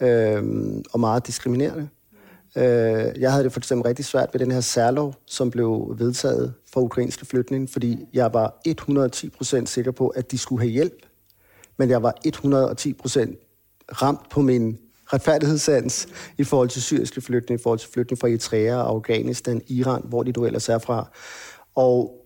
[0.00, 0.42] øh,
[0.92, 1.88] og meget diskriminerende.
[2.56, 6.54] Øh, jeg havde det for eksempel rigtig svært ved den her særlov, som blev vedtaget
[6.72, 11.06] for ukrainske flygtninge, fordi jeg var 110% sikker på, at de skulle have hjælp.
[11.76, 17.78] Men jeg var 110% ramt på min retfærdighedssans i forhold til syriske flygtninge, i forhold
[17.78, 21.10] til flygtninge fra Eritrea, Afghanistan, Iran, hvor de du ellers er fra.
[21.74, 22.24] Og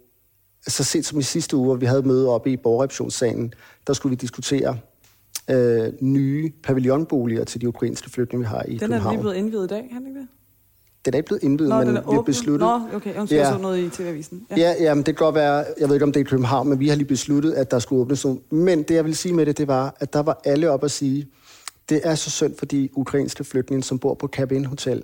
[0.66, 3.54] så sent som i sidste uge, hvor vi havde møde oppe i borgerrepræsentationssalen,
[3.86, 4.78] der skulle vi diskutere
[5.50, 9.14] øh, nye pavillonboliger til de ukrainske flygtninge, vi har i Den er København.
[9.14, 10.28] lige blevet indvidet i dag, den ikke det?
[11.04, 12.68] Den er ikke blevet indvidet, Nå, men den er vi har besluttet...
[12.68, 13.14] Nå, okay.
[13.14, 13.20] Ja.
[13.30, 14.46] jeg så noget i TV-avisen.
[14.50, 16.68] Ja, ja jamen, det kan godt være, jeg ved ikke, om det er i København,
[16.68, 18.40] men vi har lige besluttet, at der skulle åbnes nogle.
[18.50, 20.90] Men det, jeg vil sige med det, det var, at der var alle op at
[20.90, 21.26] sige,
[21.88, 25.02] det er så synd for de ukrainske flygtninge, som bor på Cabin Hotel,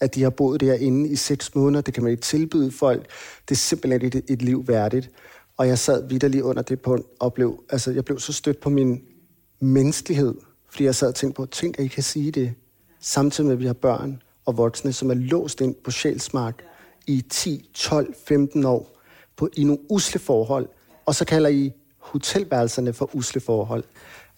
[0.00, 1.80] at de har boet derinde i seks måneder.
[1.80, 3.06] Det kan man ikke tilbyde folk.
[3.48, 5.10] Det er simpelthen ikke et, et liv værdigt.
[5.56, 8.70] Og jeg sad vidderlig under det punkt og blev, altså, jeg blev så stødt på
[8.70, 9.00] min
[9.60, 10.34] menneskelighed,
[10.70, 12.54] fordi jeg sad og tænkte på, tænk, at I kan sige det,
[13.00, 16.64] samtidig med, at vi har børn og voksne, som er låst ind på sjælsmark
[17.06, 18.98] i 10, 12, 15 år,
[19.36, 20.68] på, i nogle usle forhold,
[21.06, 23.84] og så kalder I hotelværelserne for usle forhold.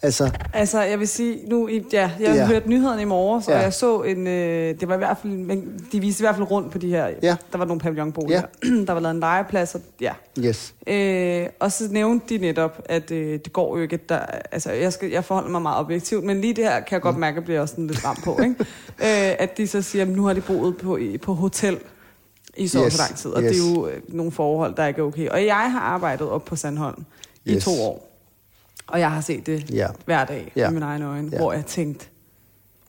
[0.02, 2.46] Altså, Altså, jeg vil sige, nu, i- ja, jeg Ja.
[2.46, 3.56] hørte nyhederne i morges, ja.
[3.56, 6.34] Og jeg så en, øh, det var i hvert fald, men de viste i hvert
[6.36, 7.36] fald rundt på de her, Ja.
[7.52, 8.68] der var nogle pavillonboliger, ja.
[8.86, 10.12] der var lavet en legeplads, og, ja.
[10.38, 10.74] yes.
[10.86, 14.18] Øh, og så nævnte de netop, at øh, det går jo ikke, at der,
[14.52, 17.16] altså jeg, skal, jeg forholder mig meget objektivt, men lige det her kan jeg godt
[17.16, 18.54] mærke, at jeg bliver også sådan lidt ramt på, ikke?
[19.04, 21.78] øh, at de så siger, at nu har de boet på, i, på hotel
[22.56, 22.92] i så yes.
[22.92, 23.50] Så lang tid, og yes.
[23.56, 25.28] det er jo øh, nogle forhold, der ikke er okay.
[25.28, 27.04] Og jeg har arbejdet op på Sandholm
[27.44, 27.64] i Yes.
[27.64, 28.04] to år,
[28.86, 29.86] og jeg har set det Ja.
[30.04, 30.66] hver dag Ja.
[30.66, 31.36] med mine egne øjne, Ja.
[31.38, 32.06] hvor jeg tænkte,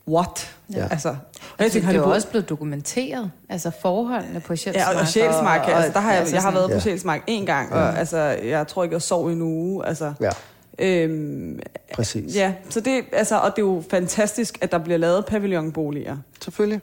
[0.08, 0.56] what?
[0.74, 0.86] Ja.
[0.90, 3.30] Altså, og jeg Altså, tænkte, har det de er jo også blevet dokumenteret.
[3.48, 4.86] Altså forholdene på Sjælsmark.
[4.88, 6.80] Ja, og, og Sjælsmark, og- altså, der har jeg, altså jeg har været på Ja.
[6.80, 9.86] Sjælsmark en gang, og altså, jeg tror ikke, jeg sov i en uge.
[9.86, 10.30] Altså, Ja,
[10.78, 11.58] øhm,
[11.94, 12.34] præcis.
[12.36, 16.16] ja, så det, altså, og det er jo fantastisk, at der bliver lavet pavillonboliger.
[16.44, 16.80] Selvfølgelig.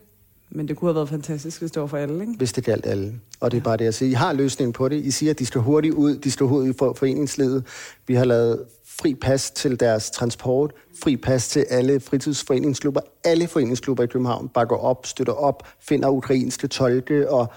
[0.50, 2.34] Men det kunne have været fantastisk, hvis det var for alle, ikke?
[2.38, 3.14] hvis det galt alle.
[3.40, 4.10] Og det er bare det, jeg siger.
[4.10, 4.96] I har løsningen på det.
[4.96, 6.16] I siger, at de skal hurtigt ud.
[6.18, 7.64] De skal hurtigt ud for foreningslivet.
[8.08, 8.64] Vi har lavet
[9.02, 10.74] fri pas til deres transport.
[11.04, 13.02] Fri pas til alle fritidsforeningsklubber.
[13.24, 17.48] Alle foreningsklubber i København bakker op, støtter op, finder ukrainske tolke og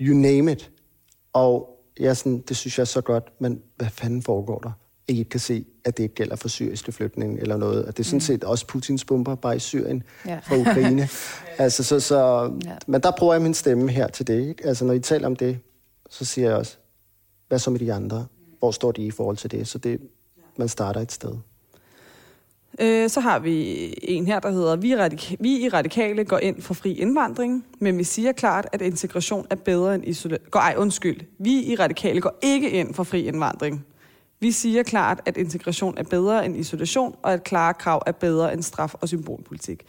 [0.00, 0.70] you name it.
[1.32, 1.68] Og
[2.00, 4.70] jeg er sådan, det synes jeg er så godt, men hvad fanden foregår der?
[5.08, 7.84] Ikke kan se, at det ikke gælder for syriske flygtninge eller noget.
[7.84, 10.38] At det er sådan set også Putins bomber bare i Syrien Ja.
[10.38, 11.08] fra Ukraine.
[11.64, 12.76] altså, så, så, Ja.
[12.86, 14.48] Men der bruger jeg min stemme her til det.
[14.48, 14.66] Ikke?
[14.66, 15.58] Altså, når I taler om det,
[16.10, 16.76] så siger jeg også,
[17.48, 18.26] hvad så med de andre?
[18.58, 19.68] Hvor står de i forhold til det?
[19.68, 20.00] Så det,
[20.58, 21.32] man starter et sted.
[22.80, 26.62] Øh, så har vi en her, der hedder, vi, radik- vi i Radikale går ind
[26.62, 30.46] for fri indvandring, men vi siger klart, at integration er bedre end isolation.
[30.54, 31.20] Ej, undskyld.
[31.38, 33.86] Vi i Radikale går ikke ind for fri indvandring.
[34.40, 38.52] Vi siger klart, at integration er bedre end isolation, og at klare krav er bedre
[38.52, 39.82] end straf og symbolpolitik.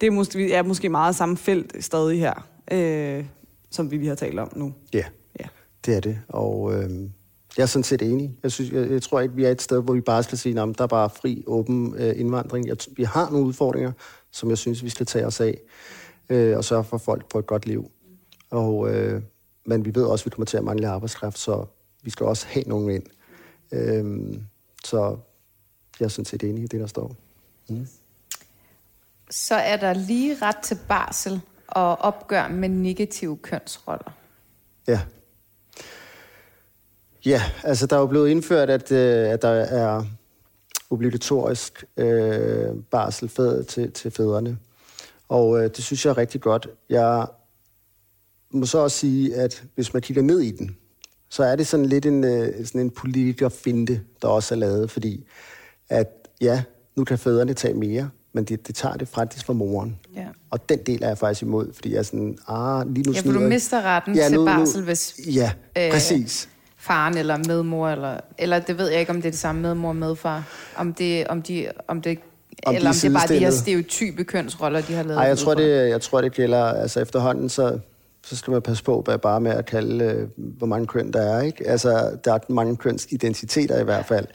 [0.00, 3.24] Det er måske, vi er måske meget samme felt stadig her, øh,
[3.70, 4.72] som vi lige har talt om nu.
[4.94, 5.04] Ja,
[5.40, 5.44] Ja.
[5.86, 6.18] det er det.
[6.28, 6.90] Og øh,
[7.56, 8.38] jeg er sådan set enig.
[8.42, 10.60] Jeg, synes, jeg, jeg tror ikke, vi er et sted, hvor vi bare skal sige,
[10.60, 12.66] at der er bare fri, åben øh, indvandring.
[12.68, 13.92] Jeg, vi har nogle udfordringer,
[14.30, 15.58] som jeg synes, vi skal tage os af,
[16.28, 17.90] øh, og sørge for, folk får et godt liv.
[18.50, 19.22] Og, øh,
[19.66, 21.64] men vi ved også, at vi kommer til at mangle arbejdskraft, så
[22.02, 23.02] vi skal også have nogen ind.
[23.72, 24.34] Øh,
[24.84, 25.18] så
[26.00, 27.16] jeg er sådan set enig i det, der står.
[29.30, 34.12] Så er der lige ret til barsel og opgør med negative kønsroller.
[34.88, 35.00] Ja.
[37.26, 40.04] Ja, altså der er jo blevet indført, at, øh, at der er
[40.90, 44.58] obligatorisk øh, barsel fædre til, til fædrene.
[45.28, 46.68] Og øh, det synes jeg er rigtig godt.
[46.90, 47.26] Jeg
[48.50, 50.76] må så også sige, at hvis man kigger ned i den,
[51.28, 55.26] så er det sådan lidt en, øh, sådan en politikerfinte, der også er lavet, fordi
[55.88, 56.62] at ja,
[56.96, 59.98] nu kan fædrene tage mere, men det, det tager det faktisk fra moren.
[60.16, 60.26] Ja.
[60.50, 63.20] Og den del er jeg faktisk imod, fordi jeg er sådan, ah, lige nu Ja,
[63.20, 66.48] for du mister retten til barsel, hvis Ja, øh, præcis.
[66.86, 69.88] Faren eller medmor, eller, eller det ved jeg ikke, om det er det samme medmor
[69.88, 70.44] og medfar.
[70.76, 72.18] Om det, om de, om det,
[72.66, 75.16] Om de eller er om det er bare de her stereotype kønsroller, de har lavet.
[75.16, 77.78] Nej, jeg tror, det, jeg tror, det gælder, altså efterhånden, så,
[78.26, 81.20] så skal man passe på bare- bare med at kalde, øh, hvor mange køn der
[81.20, 81.66] er, ikke?
[81.68, 84.26] Altså, der er mange kønsidentiteter i hvert fald.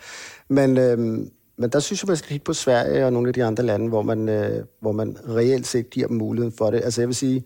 [0.49, 3.43] Men, øhm, men der synes jeg, man skal kigge på Sverige og nogle af de
[3.43, 6.81] andre lande, hvor man, øh, hvor man reelt set giver dem muligheden for det.
[6.83, 7.43] Altså jeg vil sige,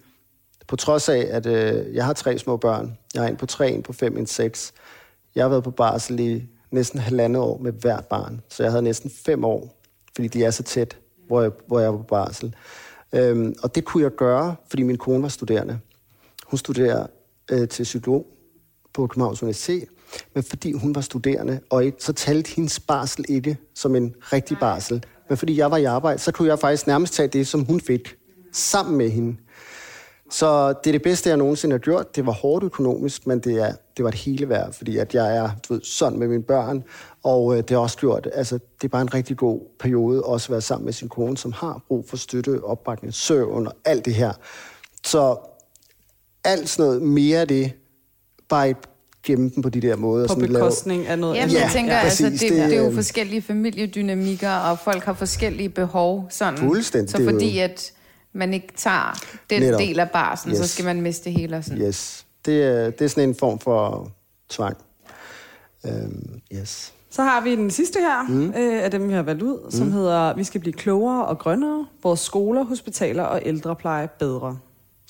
[0.68, 3.72] på trods af, at øh, jeg har tre små børn, jeg har en på tre,
[3.72, 4.74] en på fem, en seks.
[5.36, 8.84] Jeg har været på barsel i næsten halvandet år med hvert barn, så jeg havde
[8.84, 9.82] næsten fem år,
[10.16, 12.56] fordi de er så tæt, hvor jeg, hvor jeg var på barsel.
[13.14, 15.80] Øhm, og det kunne jeg gøre, fordi min kone var studerende.
[16.46, 17.08] Hun studerer
[17.52, 18.26] øh, til psykolog
[18.94, 19.88] på Københavns Universitet,
[20.34, 24.58] men fordi hun var studerende, og ikke, så talte hendes barsel ikke som en rigtig
[24.60, 25.04] barsel.
[25.30, 27.82] Men fordi jeg var i arbejde, så kunne jeg faktisk nærmest tage det, som hun
[27.82, 28.16] fik,
[28.54, 29.38] sammen med hende.
[30.32, 32.16] Så det er det bedste, jeg nogensinde har gjort.
[32.16, 35.38] Det var hårdt økonomisk, men det, er, det var det hele værd, fordi at jeg
[35.38, 36.84] er du ved, sådan med mine børn,
[37.24, 40.46] og øh, det har også gjort, altså det er bare en rigtig god periode, også
[40.46, 44.06] at være sammen med sin kone, som har brug for støtte, opbakning, søvn og alt
[44.06, 44.32] det her.
[45.06, 45.38] Så
[46.44, 47.72] alt sådan noget mere af det,
[48.50, 48.82] bare ikke
[49.24, 50.28] gemme dem på de der måder.
[50.28, 51.62] På sådan bekostning af noget Jamen, andet.
[51.62, 55.70] jeg tænker, ja, altså, det, Det, det er jo forskellige familiedynamikker, og folk har forskellige
[55.70, 56.28] behov.
[56.30, 56.58] Sådan.
[56.58, 57.92] Fuldstændig, Så er jo- fordi at
[58.36, 59.20] man ikke tager
[59.50, 59.80] den Netop.
[59.80, 60.58] del af barsen, yes.
[60.58, 61.58] så skal man miste hele.
[61.58, 61.82] Og sådan.
[61.82, 64.12] Yes, det er, det er sådan en form for
[64.50, 64.78] tvang.
[65.84, 66.94] Um, yes.
[67.10, 68.50] Så har vi den sidste her, mm.
[68.50, 69.72] øh, af dem, vi har valgt ud, mm.
[69.72, 74.58] som hedder, vi skal blive klogere og grønnere, vores skoler, hospitaler og ældrepleje bedre.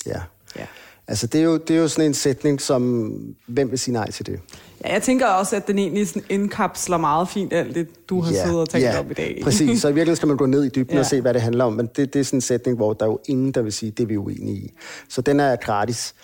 [0.06, 0.22] Ja.
[0.56, 0.66] Ja.
[1.08, 3.12] Altså, det er, jo, det er jo sådan en sætning, som...
[3.48, 4.40] Hvem vil sige nej til det?
[4.86, 8.32] Ja, jeg tænker også, at den egentlig sådan indkapsler meget fint alt det, du har
[8.34, 9.40] Ja, siddet og talt ja, om i dag.
[9.44, 9.82] præcis.
[9.82, 11.00] Så i virkeligheden skal man gå ned i dybden ja.
[11.00, 11.74] Og se, hvad det handler om.
[11.74, 13.92] Men det, det er sådan en sætning, hvor der er jo ingen, der vil sige,
[13.92, 14.74] det er vi uenige i.
[15.10, 16.16] Så den er gratis.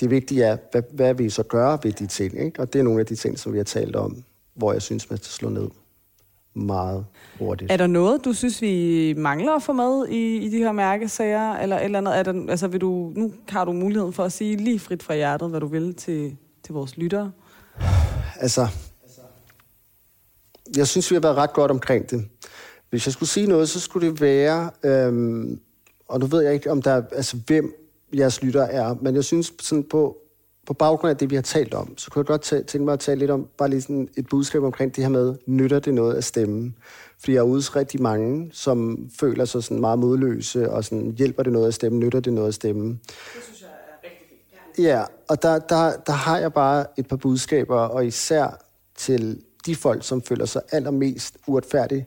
[0.00, 2.44] det vigtige er, hvad, hvad vi så gøre ved de ting.
[2.44, 2.60] Ikke?
[2.60, 4.16] Og det er nogle af de ting, som vi har talt om,
[4.54, 5.68] hvor jeg synes, man skal slå ned
[6.54, 7.04] meget
[7.38, 7.72] hurtigt.
[7.72, 11.52] Er der noget, du synes, vi mangler at få med i, i de her mærkesager?
[11.52, 12.18] Eller eller andet?
[12.18, 15.14] Er der, altså, vil du, nu har du muligheden for at sige lige frit fra
[15.14, 17.32] hjertet, hvad du vil til, til vores lyttere.
[18.36, 18.68] Altså,
[20.76, 22.28] jeg synes, vi har været ret godt omkring det.
[22.90, 25.60] Hvis jeg skulle sige noget, så skulle det være, øhm,
[26.08, 27.74] og nu ved jeg ikke, om der er, altså, hvem
[28.18, 30.16] jeres lytter er, men jeg synes sådan på,
[30.70, 33.00] på baggrund af det, vi har talt om, så kunne jeg godt tænke mig at
[33.00, 36.14] tale lidt om, bare lige sådan et budskab omkring det her med, nytter det noget
[36.14, 36.74] at stemme?
[37.18, 41.42] Fordi jeg er ude rigtig mange, som føler sig sådan meget modløse, og sådan, hjælper
[41.42, 42.88] det noget at stemme, nytter det noget at stemme?
[42.88, 44.86] Det synes jeg er rigtig fint.
[44.86, 48.64] Ja, ja og der, der, der har jeg bare et par budskaber, og især
[48.96, 52.04] til de folk, som føler sig allermest uretfærdigt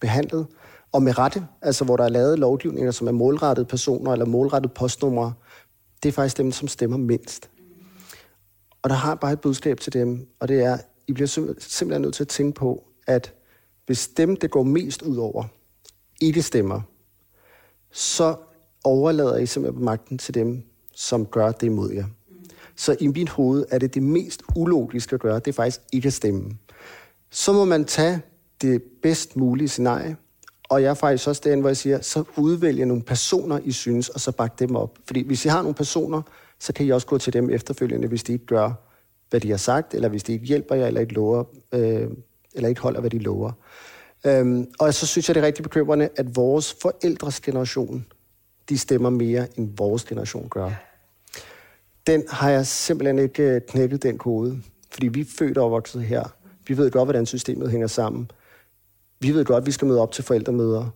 [0.00, 0.46] behandlet,
[0.92, 4.72] og med rette, altså hvor der er lavet lovgivninger, som er målrettet personer eller målrettet
[4.72, 5.32] postnumre,
[6.02, 7.50] det er faktisk dem, som stemmer mindst.
[8.82, 11.26] Og der har bare et budskab til dem, og det er, I bliver
[11.58, 13.34] simpelthen nødt til at tænke på, at
[13.86, 15.44] hvis dem, det går mest ud over,
[16.20, 16.80] ikke stemmer,
[17.92, 18.36] så
[18.84, 20.62] overlader I simpelthen magten til dem,
[20.94, 22.04] som gør det imod jer.
[22.76, 26.06] Så i mit hoved er det det mest ulogiske at gøre, det er faktisk ikke
[26.06, 26.58] at stemme.
[27.30, 28.22] Så må man tage
[28.62, 30.16] det bedst mulige scenarie,
[30.68, 34.08] og jeg er faktisk også derinde, hvor jeg siger, så udvælger nogle personer, I synes,
[34.08, 34.98] og så bakke dem op.
[35.06, 36.22] Fordi hvis I har nogle personer,
[36.60, 38.72] så kan I også gå til dem efterfølgende, hvis de ikke gør,
[39.30, 42.08] hvad de har sagt, eller hvis de ikke hjælper jer, eller ikke, lover, øh,
[42.54, 43.52] eller ikke holder, hvad de lover.
[44.26, 48.06] Øhm, og så synes jeg, det er rigtig bekymrende, at vores forældres generation,
[48.68, 50.70] de stemmer mere, end vores generation gør.
[52.06, 54.62] Den har jeg simpelthen ikke øh, knækket, den kode.
[54.90, 56.24] Fordi vi er født og opvokset her.
[56.66, 58.30] Vi ved godt, hvordan systemet hænger sammen.
[59.20, 60.86] Vi ved godt, at vi skal møde op til forældremøder.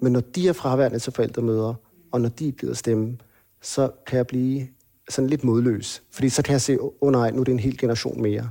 [0.00, 1.74] Men når de er fraværende til forældremøder,
[2.12, 3.18] og når de ikke gider stemme,
[3.62, 4.68] så kan jeg blive
[5.08, 6.02] sådan lidt modløs.
[6.10, 8.50] Fordi så kan jeg se, åh oh, nej, nu er det en hel generation mere.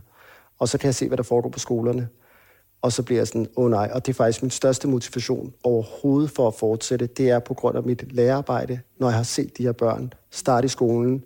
[0.60, 2.08] Og så kan jeg se, hvad der foregår på skolerne.
[2.82, 3.92] Og så bliver jeg sådan, åh oh, nej.
[3.94, 7.08] Og det er faktisk min største motivation overhovedet for at fortsætte.
[7.08, 10.66] Det er på grund af mit lærerarbejde, når jeg har set de her børn starte
[10.66, 11.24] i skolen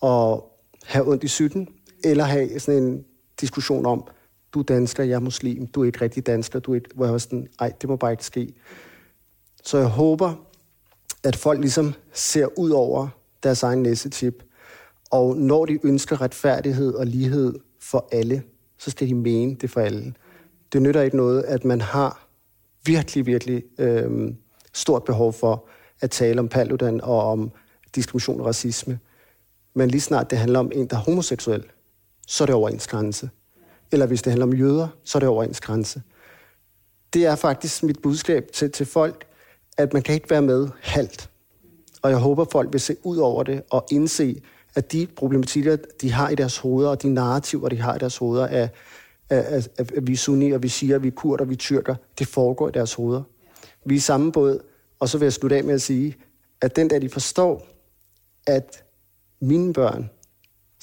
[0.00, 0.50] og
[0.84, 1.68] have ondt i sytten,
[2.04, 3.04] eller have sådan en
[3.40, 4.06] diskussion om,
[4.54, 7.04] du er dansker, jeg er muslim, du er ikke rigtig dansker, du er ikke, hvor
[7.04, 8.54] jeg var sådan, ej, det må bare ikke ske.
[9.64, 10.34] Så jeg håber,
[11.24, 13.08] at folk ligesom ser ud over
[13.42, 14.42] deres egen næsetip,
[15.14, 18.42] og når de ønsker retfærdighed og lighed for alle,
[18.78, 20.14] så skal de mene det for alle.
[20.72, 22.28] Det nytter ikke noget, at man har
[22.84, 24.34] virkelig, virkelig øh,
[24.72, 25.68] stort behov for
[26.00, 27.50] at tale om Paludan og om
[27.94, 28.98] diskrimination og racisme.
[29.74, 31.64] Men lige snart det handler om en, der er homoseksuel,
[32.26, 33.30] så er det over ens grænse.
[33.92, 36.02] Eller hvis det handler om jøder, så er det over ens grænse.
[37.12, 39.26] Det er faktisk mit budskab til, til folk,
[39.76, 41.30] at man kan ikke være med halvt.
[42.02, 44.40] Og jeg håber, folk vil se ud over det og indse,
[44.74, 48.16] at de problematikker, de har i deres hoveder, og de narrativer, de har i deres
[48.16, 48.68] hoveder, af,
[49.30, 51.58] af, af, at vi er sunni, og vi siger, at vi er kurder, vi er
[51.58, 53.22] tyrker, det foregår i deres hoveder.
[53.84, 54.60] Vi er samme båd,
[55.00, 56.16] og så vil jeg slutte af med at sige,
[56.60, 57.66] at den der de forstår,
[58.46, 58.84] at
[59.40, 60.06] mine børns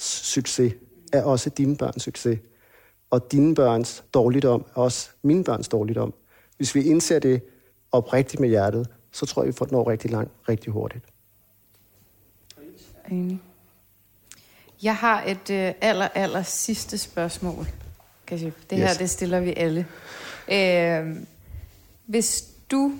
[0.02, 0.74] succes
[1.12, 2.38] er også dine børns succes,
[3.10, 6.14] og dine børns dårligdom er også mine børns dårligdom.
[6.56, 7.42] Hvis vi indser det
[7.92, 11.04] oprigtigt med hjertet, så tror jeg, vi får den over rigtig langt, rigtig hurtigt.
[13.10, 13.40] Enig.
[14.82, 17.66] Jeg har et øh, aller, aller sidste spørgsmål.
[18.26, 18.96] Kan det her, yes.
[18.96, 19.86] det stiller vi alle.
[20.52, 21.16] Øh,
[22.06, 22.92] hvis du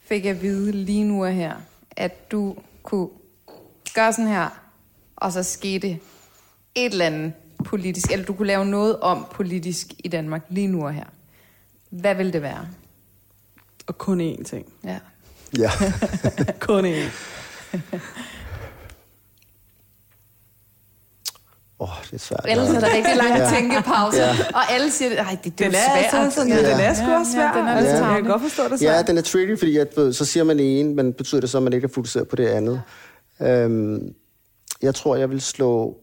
[0.00, 1.54] fik at vide lige nu og her,
[1.90, 3.08] at du kunne
[3.94, 4.48] gøre sådan her,
[5.16, 5.88] og så skete
[6.74, 7.32] et eller andet
[7.64, 11.04] politisk, eller du kunne lave noget om politisk i Danmark lige nu og her.
[11.90, 12.68] Hvad vil det være?
[13.86, 14.72] Og kun én ting.
[14.84, 14.98] Ja.
[15.58, 15.70] Ja.
[16.66, 17.10] kun én.
[21.80, 22.46] Åh, oh, det er svært.
[22.48, 23.50] Ellers er der rigtig lange ja.
[23.50, 24.36] tænkepauser, ja.
[24.54, 26.32] og alle siger, at det, det er er svært.
[26.32, 26.58] Sådan, ja.
[26.58, 27.54] Den er sgu også svært.
[27.54, 28.94] Ja, den er altså, jeg kan godt forstå det svært.
[28.94, 31.62] Ja, den er tricky, fordi at, så siger man ene, men betyder det så, at
[31.62, 32.82] man ikke er fokuseret på det andet.
[33.40, 34.14] Øhm,
[34.82, 35.98] jeg tror, jeg vil slå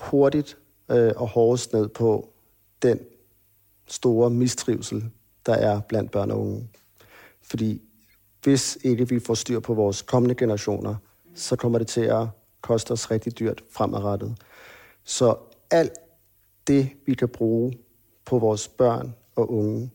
[0.00, 0.56] hurtigt
[0.90, 2.28] øh, og hårdest ned på
[2.82, 2.98] den
[3.88, 5.04] store mistrivsel,
[5.46, 6.68] der er blandt børn og unge.
[7.42, 7.82] Fordi
[8.42, 10.94] hvis ikke vi får styr på vores kommende generationer,
[11.34, 12.26] så kommer det til at
[12.60, 14.36] koste os rigtig dyrt fremadrettet.
[15.08, 15.36] Så
[15.70, 15.92] alt
[16.66, 17.78] det, vi kan bruge
[18.24, 19.90] på vores børn og unge,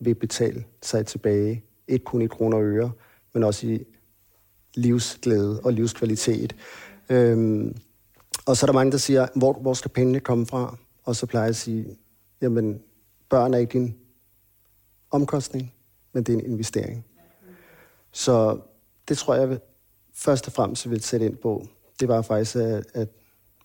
[0.00, 1.64] vil betale sig tilbage.
[1.88, 2.92] Ikke kun i kroner og øre,
[3.34, 3.84] men også i
[4.74, 6.56] livsglæde og livskvalitet.
[7.08, 7.76] Øhm,
[8.46, 10.76] og så er der mange, der siger, hvor, hvor skal pengene komme fra?
[11.04, 11.98] Og så plejer jeg at sige,
[12.40, 12.82] jamen,
[13.28, 13.96] børn er ikke en
[15.10, 15.74] omkostning,
[16.12, 17.06] men det er en investering.
[18.12, 18.60] Så
[19.08, 19.58] det tror jeg,
[20.14, 21.66] først og fremmest vil sætte ind på.
[22.00, 23.08] Det var faktisk, at, at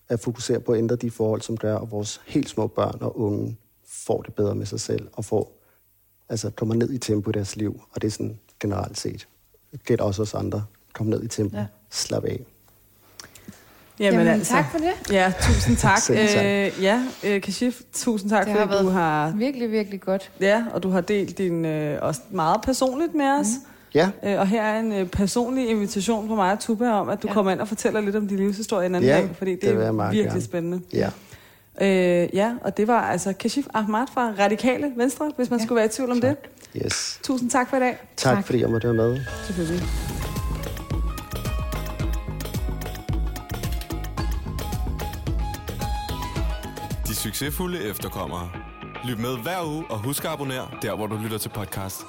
[0.08, 3.20] at fokusere på at ændre de forhold, som gør, at vores helt små børn og
[3.20, 5.52] unge får det bedre med sig selv, og får,
[6.28, 7.80] altså kommer ned i tempo i deres liv.
[7.94, 9.28] Og det er sådan generelt set.
[9.72, 10.64] Det gælder også os andre.
[10.92, 11.56] Kom ned i tempo.
[11.56, 11.66] Ja.
[11.90, 12.40] Slap af.
[13.98, 14.92] Jamen, Jamen altså, tak for det.
[15.10, 15.98] Ja, tusind tak.
[16.10, 16.16] Øh,
[16.82, 19.30] ja, øh, Kashif, tusind tak, Det har fordi du været har...
[19.30, 20.30] virkelig, virkelig godt.
[20.40, 23.46] Ja, og du har delt din øh, også meget personligt med os.
[23.46, 23.71] Mm.
[23.94, 27.22] Ja, Øh, og her er en øh, personlig invitation fra mig og Tuba om, at
[27.22, 27.34] du ja.
[27.34, 29.70] Kommer ind og fortæller lidt om din livshistorie en anden Ja, dag, fordi det, det
[29.86, 30.40] er virkelig gerne.
[30.42, 30.80] spændende.
[30.92, 31.10] ja.
[31.80, 35.64] Øh, ja, og det var altså Kashif Ahmad fra Radikale Venstre, hvis man ja.
[35.64, 36.36] skulle være i tvivl om det.
[36.84, 37.20] Yes.
[37.22, 37.96] Tusind tak for i dag.
[38.16, 38.44] Tak, Tak.
[38.46, 39.20] fordi jeg måtte være med.
[39.46, 39.82] Selvfølgelig.
[47.06, 48.50] De succesfulde efterkommere.
[49.04, 52.00] Lyt med hver uge og husk at abonnere der, hvor du lytter til podcast.